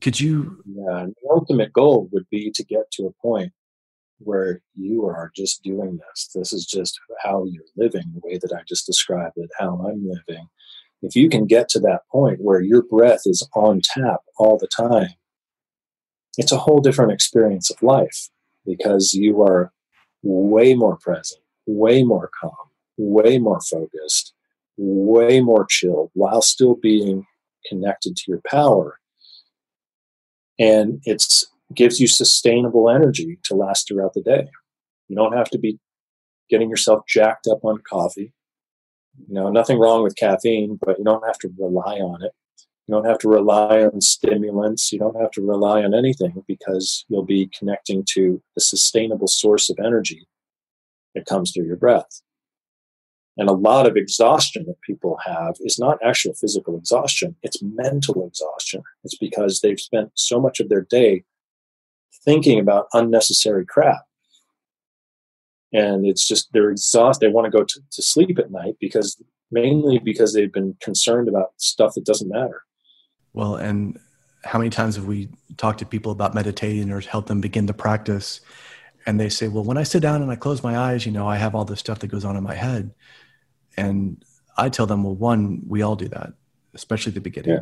Could 0.00 0.20
you? 0.20 0.62
Yeah, 0.66 1.06
the 1.06 1.30
ultimate 1.30 1.72
goal 1.72 2.08
would 2.12 2.28
be 2.30 2.50
to 2.52 2.64
get 2.64 2.90
to 2.92 3.06
a 3.06 3.22
point 3.22 3.52
where 4.18 4.60
you 4.74 5.06
are 5.06 5.32
just 5.34 5.62
doing 5.62 5.98
this. 5.98 6.30
This 6.34 6.52
is 6.52 6.66
just 6.66 7.00
how 7.22 7.44
you're 7.46 7.64
living, 7.76 8.12
the 8.14 8.20
way 8.22 8.38
that 8.38 8.52
I 8.52 8.62
just 8.68 8.86
described 8.86 9.36
it, 9.36 9.50
how 9.58 9.74
I'm 9.86 10.06
living. 10.06 10.48
If 11.02 11.16
you 11.16 11.28
can 11.28 11.46
get 11.46 11.68
to 11.70 11.80
that 11.80 12.02
point 12.10 12.40
where 12.40 12.60
your 12.60 12.82
breath 12.82 13.22
is 13.24 13.46
on 13.54 13.80
tap 13.82 14.20
all 14.38 14.58
the 14.58 14.68
time, 14.68 15.14
it's 16.38 16.52
a 16.52 16.58
whole 16.58 16.80
different 16.80 17.12
experience 17.12 17.70
of 17.70 17.82
life 17.82 18.28
because 18.66 19.14
you 19.14 19.42
are 19.42 19.72
way 20.22 20.74
more 20.74 20.96
present 20.96 21.40
way 21.66 22.02
more 22.02 22.30
calm, 22.40 22.52
way 22.96 23.38
more 23.38 23.60
focused, 23.60 24.34
way 24.76 25.40
more 25.40 25.66
chilled 25.68 26.10
while 26.14 26.42
still 26.42 26.74
being 26.74 27.26
connected 27.66 28.16
to 28.16 28.24
your 28.28 28.40
power. 28.46 28.98
And 30.58 31.00
it 31.04 31.24
gives 31.74 32.00
you 32.00 32.06
sustainable 32.06 32.90
energy 32.90 33.38
to 33.44 33.54
last 33.54 33.88
throughout 33.88 34.14
the 34.14 34.22
day. 34.22 34.48
You 35.08 35.16
don't 35.16 35.36
have 35.36 35.50
to 35.50 35.58
be 35.58 35.78
getting 36.48 36.70
yourself 36.70 37.04
jacked 37.08 37.46
up 37.46 37.64
on 37.64 37.78
coffee. 37.88 38.32
You 39.28 39.34
know, 39.34 39.50
nothing 39.50 39.78
wrong 39.78 40.02
with 40.02 40.16
caffeine, 40.16 40.78
but 40.80 40.98
you 40.98 41.04
don't 41.04 41.24
have 41.24 41.38
to 41.38 41.50
rely 41.58 41.98
on 41.98 42.22
it. 42.22 42.32
You 42.86 42.94
don't 42.94 43.06
have 43.06 43.18
to 43.18 43.28
rely 43.28 43.82
on 43.84 44.00
stimulants. 44.00 44.92
You 44.92 44.98
don't 44.98 45.18
have 45.18 45.30
to 45.32 45.42
rely 45.42 45.82
on 45.82 45.94
anything 45.94 46.42
because 46.46 47.04
you'll 47.08 47.24
be 47.24 47.50
connecting 47.58 48.04
to 48.10 48.42
a 48.56 48.60
sustainable 48.60 49.28
source 49.28 49.70
of 49.70 49.78
energy 49.78 50.26
that 51.14 51.26
comes 51.26 51.52
through 51.52 51.66
your 51.66 51.76
breath. 51.76 52.20
And 53.36 53.48
a 53.48 53.52
lot 53.52 53.86
of 53.86 53.96
exhaustion 53.96 54.64
that 54.66 54.80
people 54.82 55.18
have 55.24 55.56
is 55.60 55.78
not 55.78 55.98
actual 56.04 56.34
physical 56.34 56.76
exhaustion, 56.76 57.36
it's 57.42 57.62
mental 57.62 58.26
exhaustion. 58.26 58.82
It's 59.02 59.16
because 59.16 59.60
they've 59.60 59.80
spent 59.80 60.12
so 60.14 60.40
much 60.40 60.60
of 60.60 60.68
their 60.68 60.82
day 60.82 61.24
thinking 62.24 62.60
about 62.60 62.86
unnecessary 62.92 63.66
crap. 63.66 64.04
And 65.72 66.06
it's 66.06 66.26
just 66.26 66.52
they're 66.52 66.70
exhausted. 66.70 67.26
They 67.26 67.32
want 67.32 67.46
to 67.46 67.50
go 67.50 67.64
to, 67.64 67.80
to 67.90 68.02
sleep 68.02 68.38
at 68.38 68.52
night 68.52 68.76
because 68.80 69.20
mainly 69.50 69.98
because 69.98 70.32
they've 70.32 70.52
been 70.52 70.76
concerned 70.80 71.28
about 71.28 71.52
stuff 71.56 71.94
that 71.94 72.04
doesn't 72.04 72.30
matter. 72.30 72.62
Well, 73.32 73.56
and 73.56 73.98
how 74.44 74.58
many 74.58 74.70
times 74.70 74.94
have 74.94 75.06
we 75.06 75.28
talked 75.56 75.80
to 75.80 75.86
people 75.86 76.12
about 76.12 76.34
meditating 76.34 76.92
or 76.92 77.00
help 77.00 77.26
them 77.26 77.40
begin 77.40 77.66
to 77.66 77.74
practice? 77.74 78.40
and 79.06 79.20
they 79.20 79.28
say, 79.28 79.48
well, 79.48 79.64
when 79.64 79.76
I 79.76 79.82
sit 79.82 80.00
down 80.00 80.22
and 80.22 80.30
I 80.30 80.36
close 80.36 80.62
my 80.62 80.78
eyes, 80.78 81.04
you 81.04 81.12
know, 81.12 81.28
I 81.28 81.36
have 81.36 81.54
all 81.54 81.64
this 81.64 81.80
stuff 81.80 81.98
that 82.00 82.08
goes 82.08 82.24
on 82.24 82.36
in 82.36 82.42
my 82.42 82.54
head. 82.54 82.90
And 83.76 84.24
I 84.56 84.68
tell 84.68 84.86
them, 84.86 85.04
well, 85.04 85.14
one, 85.14 85.62
we 85.66 85.82
all 85.82 85.96
do 85.96 86.08
that, 86.08 86.32
especially 86.74 87.10
at 87.10 87.14
the 87.14 87.20
beginning. 87.20 87.56
Yeah. 87.56 87.60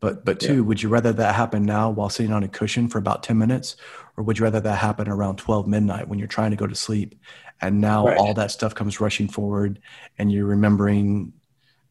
But 0.00 0.24
but 0.24 0.38
two, 0.38 0.56
yeah. 0.56 0.60
would 0.60 0.82
you 0.82 0.88
rather 0.88 1.12
that 1.12 1.34
happen 1.34 1.64
now 1.64 1.90
while 1.90 2.08
sitting 2.08 2.32
on 2.32 2.44
a 2.44 2.48
cushion 2.48 2.88
for 2.88 2.98
about 2.98 3.24
10 3.24 3.36
minutes? 3.36 3.76
Or 4.16 4.22
would 4.24 4.38
you 4.38 4.44
rather 4.44 4.60
that 4.60 4.78
happen 4.78 5.08
around 5.08 5.36
12 5.36 5.66
midnight 5.66 6.08
when 6.08 6.18
you're 6.18 6.28
trying 6.28 6.50
to 6.52 6.56
go 6.56 6.66
to 6.66 6.74
sleep? 6.74 7.16
And 7.60 7.80
now 7.80 8.06
right. 8.06 8.16
all 8.16 8.32
that 8.34 8.52
stuff 8.52 8.74
comes 8.74 9.00
rushing 9.00 9.26
forward 9.26 9.80
and 10.16 10.30
you're 10.30 10.46
remembering, 10.46 11.32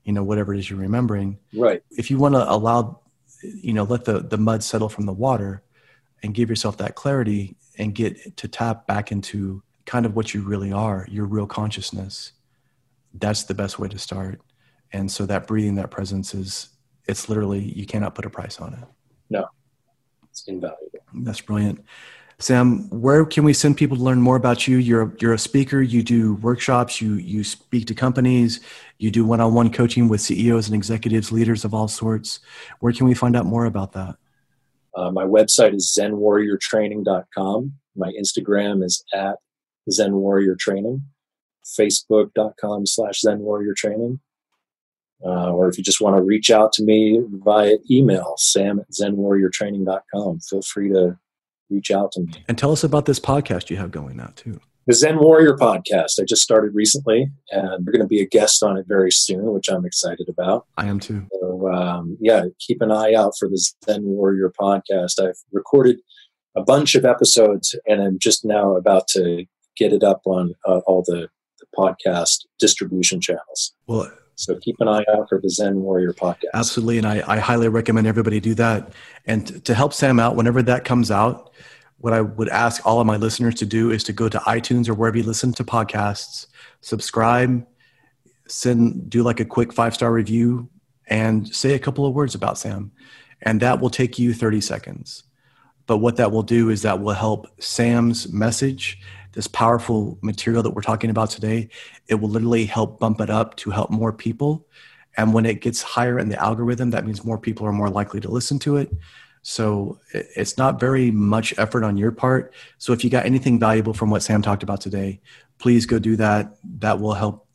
you 0.06 0.14
know, 0.14 0.24
whatever 0.24 0.54
it 0.54 0.60
is 0.60 0.70
you're 0.70 0.80
remembering. 0.80 1.38
Right. 1.54 1.84
If 1.92 2.10
you 2.10 2.18
want 2.18 2.36
to 2.36 2.50
allow, 2.50 3.02
you 3.44 3.74
know, 3.74 3.84
let 3.84 4.06
the, 4.06 4.20
the 4.20 4.38
mud 4.38 4.64
settle 4.64 4.88
from 4.88 5.06
the 5.06 5.14
water 5.14 5.64
and 6.24 6.34
give 6.34 6.50
yourself 6.50 6.78
that 6.78 6.96
clarity, 6.96 7.58
and 7.78 7.94
get 7.94 8.38
to 8.38 8.48
tap 8.48 8.88
back 8.88 9.12
into 9.12 9.64
kind 9.86 10.06
of 10.06 10.16
what 10.16 10.34
you 10.34 10.42
really 10.42 10.72
are, 10.72 11.08
your 11.10 11.26
real 11.26 11.48
consciousness. 11.48 12.34
That's 13.20 13.44
the 13.44 13.54
best 13.54 13.80
way 13.80 13.88
to 13.88 13.98
start. 13.98 14.42
And 14.94 15.12
so 15.12 15.26
that 15.26 15.48
breathing, 15.48 15.76
that 15.76 15.92
presence 15.92 16.34
is, 16.34 16.70
it's 17.08 17.30
literally, 17.30 17.60
you 17.60 17.86
cannot 17.86 18.16
put 18.16 18.26
a 18.26 18.30
price 18.30 18.60
on 18.60 18.74
it. 18.74 18.84
No, 19.30 19.46
it's 20.30 20.48
invaluable. 20.48 21.00
That's 21.14 21.42
brilliant. 21.42 21.84
Sam, 22.40 22.88
where 22.90 23.26
can 23.26 23.44
we 23.44 23.54
send 23.54 23.78
people 23.78 23.98
to 23.98 24.04
learn 24.04 24.22
more 24.22 24.36
about 24.36 24.68
you? 24.68 24.78
You're 24.78 25.16
you're 25.20 25.34
a 25.34 25.40
speaker. 25.40 25.82
You 25.82 26.04
do 26.04 26.36
workshops. 26.36 27.02
You 27.02 27.16
you 27.16 27.44
speak 27.44 27.88
to 27.88 27.96
companies. 27.96 28.60
You 29.00 29.10
do 29.10 29.26
one-on-one 29.26 29.72
coaching 29.72 30.08
with 30.08 30.22
CEOs 30.22 30.68
and 30.68 30.76
executives, 30.76 31.32
leaders 31.32 31.66
of 31.66 31.74
all 31.74 31.88
sorts. 31.88 32.40
Where 32.80 32.94
can 32.94 33.08
we 33.08 33.16
find 33.16 33.36
out 33.36 33.48
more 33.48 33.66
about 33.66 33.94
that? 33.94 34.18
Uh, 34.96 35.10
my 35.12 35.24
website 35.24 35.76
is 35.76 35.98
zenwarriortraining.com. 36.00 37.74
My 37.96 38.12
Instagram 38.20 38.84
is 38.84 39.04
at 39.16 39.38
zenwarriortraining. 39.90 41.02
facebook.com 41.80 42.86
slash 42.86 43.22
Zen 43.22 43.40
Warrior 43.40 43.74
Training. 43.76 44.20
Uh, 45.26 45.52
or 45.52 45.68
if 45.68 45.78
you 45.78 45.84
just 45.84 46.00
want 46.00 46.16
to 46.16 46.22
reach 46.22 46.52
out 46.52 46.72
to 46.74 46.84
me 46.84 47.20
via 47.44 47.78
email, 47.90 48.36
sam 48.38 48.80
at 48.80 48.92
zenwarriortraining.com. 48.92 50.40
Feel 50.42 50.62
free 50.62 50.90
to 50.90 51.18
reach 51.70 51.90
out 51.90 52.12
to 52.12 52.22
me. 52.22 52.32
And 52.48 52.58
tell 52.58 52.72
us 52.72 52.84
about 52.84 53.06
this 53.06 53.20
podcast 53.20 53.70
you 53.70 53.78
have 53.78 53.92
going 53.92 54.18
now, 54.18 54.32
too. 54.36 54.60
The 54.86 54.94
Zen 54.94 55.20
Warrior 55.20 55.58
podcast. 55.58 56.22
I 56.22 56.24
just 56.24 56.42
started 56.42 56.74
recently, 56.74 57.30
and 57.52 57.84
you're 57.84 57.92
going 57.92 58.00
to 58.00 58.08
be 58.08 58.22
a 58.22 58.26
guest 58.26 58.64
on 58.64 58.78
it 58.78 58.86
very 58.88 59.12
soon, 59.12 59.52
which 59.52 59.68
I'm 59.70 59.86
excited 59.86 60.30
about. 60.30 60.66
I 60.78 60.86
am 60.86 61.00
too. 61.00 61.28
So, 61.42 61.68
um, 61.74 62.18
yeah, 62.22 62.44
keep 62.60 62.82
an 62.82 62.92
eye 62.92 63.14
out 63.14 63.34
for 63.38 63.50
the 63.50 63.62
Zen 63.84 64.04
Warrior 64.04 64.54
podcast. 64.58 65.22
I've 65.22 65.40
recorded 65.52 66.00
a 66.56 66.64
bunch 66.64 66.96
of 66.96 67.04
episodes, 67.04 67.76
and 67.86 68.02
I'm 68.02 68.18
just 68.18 68.46
now 68.46 68.78
about 68.78 69.10
to 69.10 69.46
get 69.76 69.92
it 69.92 70.04
up 70.04 70.22
on 70.26 70.54
uh, 70.66 70.80
all 70.88 71.04
the, 71.06 71.28
the 71.37 71.37
podcast 71.76 72.46
distribution 72.60 73.22
channels. 73.22 73.74
Well, 73.88 74.12
so 74.36 74.56
keep 74.60 74.76
an 74.80 74.88
eye 74.88 75.04
out 75.12 75.28
for 75.30 75.42
the 75.42 75.50
Zen 75.50 75.82
Warrior 75.82 76.14
podcast. 76.14 76.54
Absolutely. 76.54 77.00
And 77.00 77.08
I, 77.08 77.24
I 77.28 77.40
highly 77.40 77.70
recommend 77.70 78.06
everybody 78.06 78.40
do 78.40 78.54
that. 78.56 78.94
And 79.26 79.48
to, 79.48 79.60
to 79.62 79.74
help 79.74 79.94
Sam 79.94 80.20
out, 80.20 80.36
whenever 80.36 80.62
that 80.62 80.86
comes 80.86 81.10
out, 81.10 81.52
what 81.98 82.14
I 82.14 82.22
would 82.22 82.50
ask 82.50 82.86
all 82.86 83.02
of 83.02 83.08
my 83.08 83.18
listeners 83.18 83.56
to 83.56 83.66
do 83.66 83.90
is 83.90 84.04
to 84.04 84.14
go 84.14 84.30
to 84.30 84.38
iTunes 84.40 84.88
or 84.88 84.94
wherever 84.94 85.18
you 85.18 85.24
listen 85.24 85.54
to 85.54 85.64
podcasts, 85.64 86.46
subscribe, 86.82 87.66
send, 88.48 89.10
do 89.10 89.24
like 89.24 89.40
a 89.40 89.46
quick 89.46 89.74
five 89.74 89.96
star 89.96 90.12
review, 90.12 90.70
and 91.08 91.48
say 91.56 91.74
a 91.74 91.80
couple 91.80 92.06
of 92.06 92.14
words 92.14 92.36
about 92.36 92.60
Sam. 92.60 92.92
And 93.42 93.60
that 93.62 93.82
will 93.82 93.90
take 93.90 94.20
you 94.20 94.34
30 94.34 94.62
seconds. 94.62 95.24
But 95.88 95.98
what 95.98 96.18
that 96.18 96.32
will 96.32 96.44
do 96.44 96.70
is 96.70 96.84
that 96.84 97.00
will 97.02 97.14
help 97.14 97.48
Sam's 97.62 98.32
message 98.32 99.00
this 99.38 99.48
powerful 99.48 100.18
material 100.24 100.64
that 100.64 100.72
we're 100.72 100.82
talking 100.82 101.12
about 101.12 101.30
today, 101.30 101.70
it 102.08 102.16
will 102.16 102.28
literally 102.28 102.66
help 102.66 103.00
bump 103.00 103.22
it 103.22 103.30
up 103.30 103.56
to 103.56 103.70
help 103.70 103.92
more 103.92 104.12
people. 104.12 104.66
And 105.16 105.32
when 105.32 105.46
it 105.46 105.62
gets 105.62 105.84
higher 105.84 106.18
in 106.18 106.28
the 106.28 106.42
algorithm, 106.42 106.90
that 106.90 107.06
means 107.06 107.24
more 107.24 107.38
people 107.38 107.68
are 107.68 107.72
more 107.72 107.92
likely 107.92 108.20
to 108.22 108.32
listen 108.32 108.58
to 108.60 108.78
it. 108.78 108.92
So 109.44 110.00
it's 110.12 110.58
not 110.58 110.80
very 110.80 111.12
much 111.12 111.54
effort 111.60 111.84
on 111.84 111.98
your 111.98 112.12
part. 112.12 112.52
So 112.80 112.94
if 112.94 113.04
you 113.04 113.12
got 113.12 113.28
anything 113.28 113.60
valuable 113.60 113.94
from 113.94 114.10
what 114.10 114.24
Sam 114.24 114.42
talked 114.42 114.64
about 114.64 114.82
today, 114.82 115.22
please 115.60 115.86
go 115.86 116.00
do 116.00 116.16
that. 116.16 116.58
That 116.80 117.00
will 117.00 117.14
help. 117.14 117.46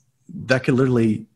That 0.47 0.63
could 0.63 0.75
literally 0.75 1.27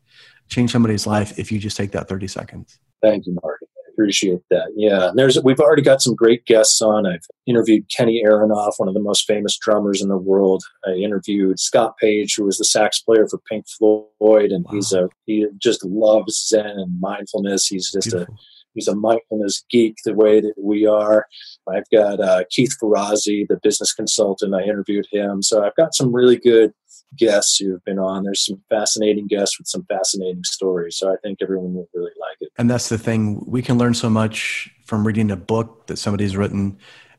change 0.49 0.71
somebody's 0.71 1.09
life 1.09 1.41
if 1.41 1.51
you 1.51 1.59
just 1.59 1.77
take 1.77 1.91
that 1.91 2.09
30 2.09 2.29
seconds. 2.29 2.79
Thank 3.03 3.27
you, 3.27 3.37
Mark 3.43 3.56
appreciate 3.97 4.41
that. 4.51 4.69
Yeah, 4.77 5.09
and 5.09 5.19
there's 5.19 5.41
we've 5.43 5.61
already 5.61 5.83
got 5.83 6.03
some 6.03 6.15
great 6.15 6.45
guests 6.45 6.83
on. 6.83 7.07
I've 7.07 7.27
interviewed 7.47 7.91
Kenny 7.95 8.23
Aronoff, 8.25 8.75
one 8.77 8.89
of 8.89 8.95
the 8.95 9.01
most 9.01 9.27
famous 9.27 9.57
drummers 9.57 10.03
in 10.03 10.09
the 10.09 10.19
world. 10.19 10.63
I 10.87 10.93
interviewed 10.93 11.59
Scott 11.59 11.97
Page, 11.99 12.35
who 12.37 12.45
was 12.45 12.59
the 12.59 12.65
sax 12.65 13.01
player 13.01 13.27
for 13.29 13.41
Pink 13.49 13.67
Floyd, 13.69 14.51
and 14.53 14.65
wow. 14.65 14.73
he's 14.73 14.93
a 14.93 15.09
he 15.25 15.47
just 15.59 15.85
loves 15.85 16.49
Zen 16.49 16.67
and 16.67 17.01
mindfulness. 17.01 17.67
He's 17.67 17.91
just 17.91 18.11
Beautiful. 18.11 18.35
a 18.35 18.39
he's 18.75 18.89
a 18.89 18.95
mindfulness 18.95 19.65
geek 19.71 19.97
the 20.05 20.15
way 20.15 20.41
that 20.41 20.55
we 20.63 20.87
are. 20.87 21.27
I've 21.69 21.89
got 21.91 22.21
uh, 22.21 22.45
Keith 22.51 22.77
Ferrazzi, 22.81 23.47
the 23.49 23.59
business 23.63 23.93
consultant. 23.93 24.55
I 24.55 24.63
interviewed 24.63 25.07
him, 25.11 25.43
so 25.43 25.65
I've 25.65 25.77
got 25.77 25.95
some 25.95 26.15
really 26.15 26.37
good 26.37 26.73
guests 27.17 27.59
who 27.59 27.73
have 27.73 27.85
been 27.85 27.99
on. 27.99 28.25
There's 28.25 28.45
some 28.45 28.63
fascinating 28.69 29.27
guests 29.27 29.59
with 29.59 29.69
some 29.69 29.85
fascinating 29.85 30.45
stories. 30.45 30.97
So 30.97 31.13
I 31.13 31.17
think 31.23 31.39
everyone 31.43 31.75
will 31.75 31.89
really 31.95 32.13
like 32.21 32.37
it. 32.41 32.49
And 32.59 32.71
that's 32.71 32.89
the 32.89 32.99
thing. 32.99 33.43
We 33.47 33.63
can 33.63 33.79
learn 33.79 33.95
so 33.95 34.11
much 34.11 34.71
from 34.85 35.07
reading 35.07 35.31
a 35.31 35.37
book 35.37 35.87
that 35.87 35.99
somebody's 35.99 36.37
written. 36.37 36.79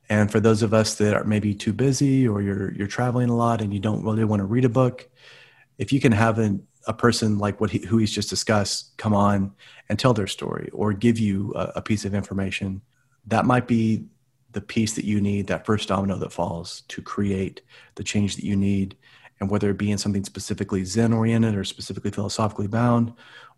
And 0.09 0.31
for 0.31 0.39
those 0.39 0.63
of 0.63 0.73
us 0.73 0.95
that 0.95 1.13
are 1.13 1.23
maybe 1.23 1.53
too 1.53 1.73
busy 1.73 2.27
or 2.27 2.41
you're 2.41 2.73
you're 2.73 2.87
traveling 2.87 3.29
a 3.29 3.35
lot 3.35 3.61
and 3.61 3.73
you 3.73 3.79
don't 3.79 4.03
really 4.03 4.23
want 4.23 4.39
to 4.39 4.45
read 4.45 4.65
a 4.65 4.69
book, 4.69 5.09
if 5.77 5.91
you 5.91 5.99
can 5.99 6.11
have 6.11 6.39
an, 6.39 6.65
a 6.87 6.93
person 6.93 7.37
like 7.37 7.59
what 7.59 7.69
he, 7.69 7.79
who 7.79 7.97
he's 7.97 8.11
just 8.11 8.29
discussed 8.29 8.97
come 8.97 9.13
on 9.13 9.51
and 9.89 9.99
tell 9.99 10.13
their 10.13 10.27
story 10.27 10.69
or 10.71 10.93
give 10.93 11.19
you 11.19 11.53
a, 11.55 11.73
a 11.77 11.81
piece 11.81 12.05
of 12.05 12.15
information, 12.15 12.81
that 13.25 13.45
might 13.45 13.67
be 13.67 14.05
the 14.53 14.61
piece 14.61 14.93
that 14.93 15.05
you 15.05 15.19
need, 15.19 15.47
that 15.47 15.65
first 15.65 15.89
domino 15.89 16.15
that 16.17 16.31
falls 16.31 16.81
to 16.87 17.01
create 17.01 17.61
the 17.95 18.03
change 18.03 18.35
that 18.37 18.45
you 18.45 18.55
need 18.55 18.95
and 19.39 19.49
whether 19.49 19.69
it 19.69 19.77
be 19.77 19.91
in 19.91 19.97
something 19.97 20.23
specifically 20.23 20.83
Zen 20.83 21.13
oriented 21.13 21.55
or 21.55 21.63
specifically 21.63 22.11
philosophically 22.11 22.67
bound, 22.67 23.13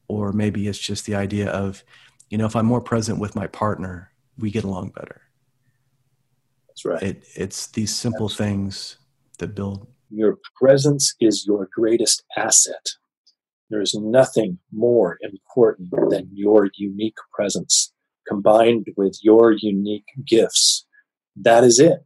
or 0.07 0.34
maybe 0.34 0.67
it's 0.67 0.80
just 0.80 1.05
the 1.05 1.15
idea 1.15 1.49
of, 1.49 1.84
you 2.30 2.38
know, 2.38 2.45
if 2.45 2.55
I'm 2.55 2.65
more 2.65 2.82
present 2.82 3.19
with 3.19 3.36
my 3.36 3.47
partner, 3.47 4.11
we 4.38 4.51
get 4.51 4.63
along 4.63 4.89
better. 4.89 5.21
That's 6.67 6.86
right. 6.86 7.03
It, 7.03 7.23
it's 7.36 7.67
these 7.67 7.95
simple 7.95 8.30
things 8.30 8.97
that 9.38 9.55
build. 9.55 9.88
Your 10.09 10.38
presence 10.55 11.15
is 11.19 11.45
your 11.45 11.69
greatest 11.73 12.23
asset. 12.36 12.89
There 13.69 13.82
is 13.82 13.93
nothing 13.93 14.57
more 14.71 15.19
important 15.21 15.91
than 16.09 16.30
your 16.34 16.71
unique 16.75 17.17
presence 17.32 17.93
combined 18.27 18.88
with 18.97 19.17
your 19.21 19.51
unique 19.51 20.07
gifts. 20.25 20.86
That 21.36 21.63
is 21.63 21.80
it. 21.80 21.99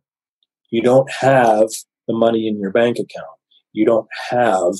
You 0.69 0.82
don't 0.82 1.09
have 1.11 1.69
the 2.07 2.13
money 2.13 2.47
in 2.47 2.59
your 2.59 2.71
bank 2.71 2.97
account 2.97 3.38
you 3.74 3.86
don't 3.86 4.07
have 4.30 4.76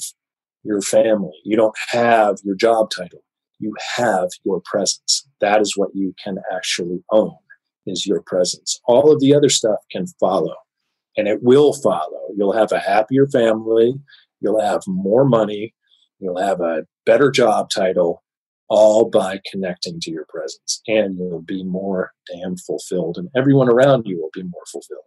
your 0.64 0.82
family. 0.82 1.34
You 1.44 1.58
don't 1.58 1.76
have 1.90 2.38
your 2.44 2.56
job 2.56 2.90
title. 2.96 3.24
You 3.60 3.76
have 3.96 4.30
your 4.46 4.62
presence. 4.66 5.28
That 5.42 5.62
is 5.62 5.74
what 5.76 5.90
you 5.94 6.14
can 6.24 6.38
actually 6.54 7.04
own 7.12 7.36
is 7.86 8.06
your 8.08 8.22
presence. 8.22 8.80
All 8.86 9.12
of 9.12 9.20
the 9.20 9.36
other 9.36 9.50
stuff 9.50 9.80
can 9.92 10.06
follow 10.20 10.56
and 11.18 11.28
it 11.28 11.44
will 11.44 11.74
follow. 11.74 12.30
You'll 12.36 12.54
have 12.54 12.72
a 12.72 12.80
happier 12.80 13.28
family. 13.28 13.96
You'll 14.40 14.62
have 14.62 14.82
more 14.88 15.26
money. 15.26 15.74
You'll 16.20 16.40
have 16.40 16.62
a 16.62 16.86
better 17.06 17.30
job 17.30 17.70
title 17.70 18.24
all 18.70 19.10
by 19.10 19.40
connecting 19.52 20.00
to 20.00 20.12
your 20.12 20.26
presence 20.30 20.82
and 20.88 21.18
you'll 21.18 21.42
be 21.42 21.64
more 21.64 22.12
damn 22.32 22.56
fulfilled 22.56 23.18
and 23.18 23.30
everyone 23.36 23.70
around 23.70 24.04
you 24.06 24.18
will 24.18 24.32
be 24.34 24.44
more 24.44 24.64
fulfilled. 24.72 25.02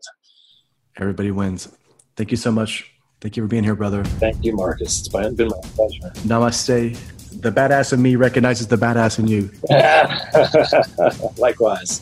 Everybody 0.98 1.30
wins. 1.30 1.68
Thank 2.16 2.30
you 2.30 2.36
so 2.36 2.52
much 2.52 2.95
Thank 3.26 3.36
you 3.36 3.42
for 3.42 3.48
being 3.48 3.64
here, 3.64 3.74
brother. 3.74 4.04
Thank 4.04 4.44
you, 4.44 4.54
Marcus. 4.54 5.00
It's 5.00 5.08
been 5.08 5.48
my 5.48 5.58
pleasure. 5.74 6.12
Namaste. 6.28 6.96
The 7.40 7.50
badass 7.50 7.92
in 7.92 8.00
me 8.00 8.14
recognizes 8.14 8.68
the 8.68 8.76
badass 8.76 9.18
in 9.18 9.26
you. 9.26 9.50
Likewise. 11.36 11.98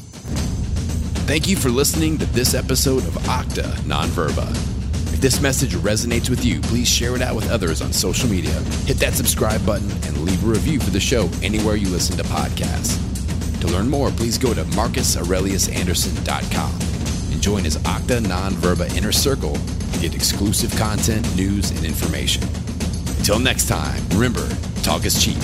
Thank 1.26 1.48
you 1.48 1.56
for 1.56 1.70
listening 1.70 2.18
to 2.18 2.26
this 2.26 2.52
episode 2.52 3.04
of 3.04 3.14
Octa 3.22 3.64
Nonverba. 3.86 4.50
If 5.14 5.22
this 5.22 5.40
message 5.40 5.72
resonates 5.76 6.28
with 6.28 6.44
you, 6.44 6.60
please 6.60 6.86
share 6.86 7.16
it 7.16 7.22
out 7.22 7.34
with 7.34 7.50
others 7.50 7.80
on 7.80 7.90
social 7.90 8.28
media. 8.28 8.52
Hit 8.84 8.98
that 8.98 9.14
subscribe 9.14 9.64
button 9.64 9.90
and 9.90 10.18
leave 10.26 10.44
a 10.44 10.46
review 10.46 10.78
for 10.78 10.90
the 10.90 11.00
show 11.00 11.30
anywhere 11.42 11.76
you 11.76 11.88
listen 11.88 12.18
to 12.18 12.24
podcasts. 12.24 12.98
To 13.62 13.68
learn 13.68 13.88
more, 13.88 14.10
please 14.10 14.36
go 14.36 14.52
to 14.52 14.64
marcusaureliusanderson.com 14.64 16.93
and 17.34 17.42
join 17.42 17.64
his 17.64 17.76
Facta 17.76 18.20
Non 18.20 18.52
Verba 18.52 18.86
Inner 18.96 19.12
Circle 19.12 19.54
to 19.54 19.98
get 19.98 20.14
exclusive 20.14 20.74
content, 20.76 21.24
news, 21.36 21.72
and 21.72 21.84
information. 21.84 22.42
Until 23.18 23.38
next 23.38 23.66
time, 23.66 24.02
remember 24.10 24.48
talk 24.82 25.04
is 25.04 25.22
cheap. 25.22 25.38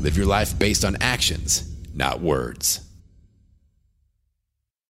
Live 0.00 0.16
your 0.16 0.26
life 0.26 0.56
based 0.58 0.84
on 0.84 0.96
actions, 1.00 1.68
not 1.94 2.20
words. 2.20 2.91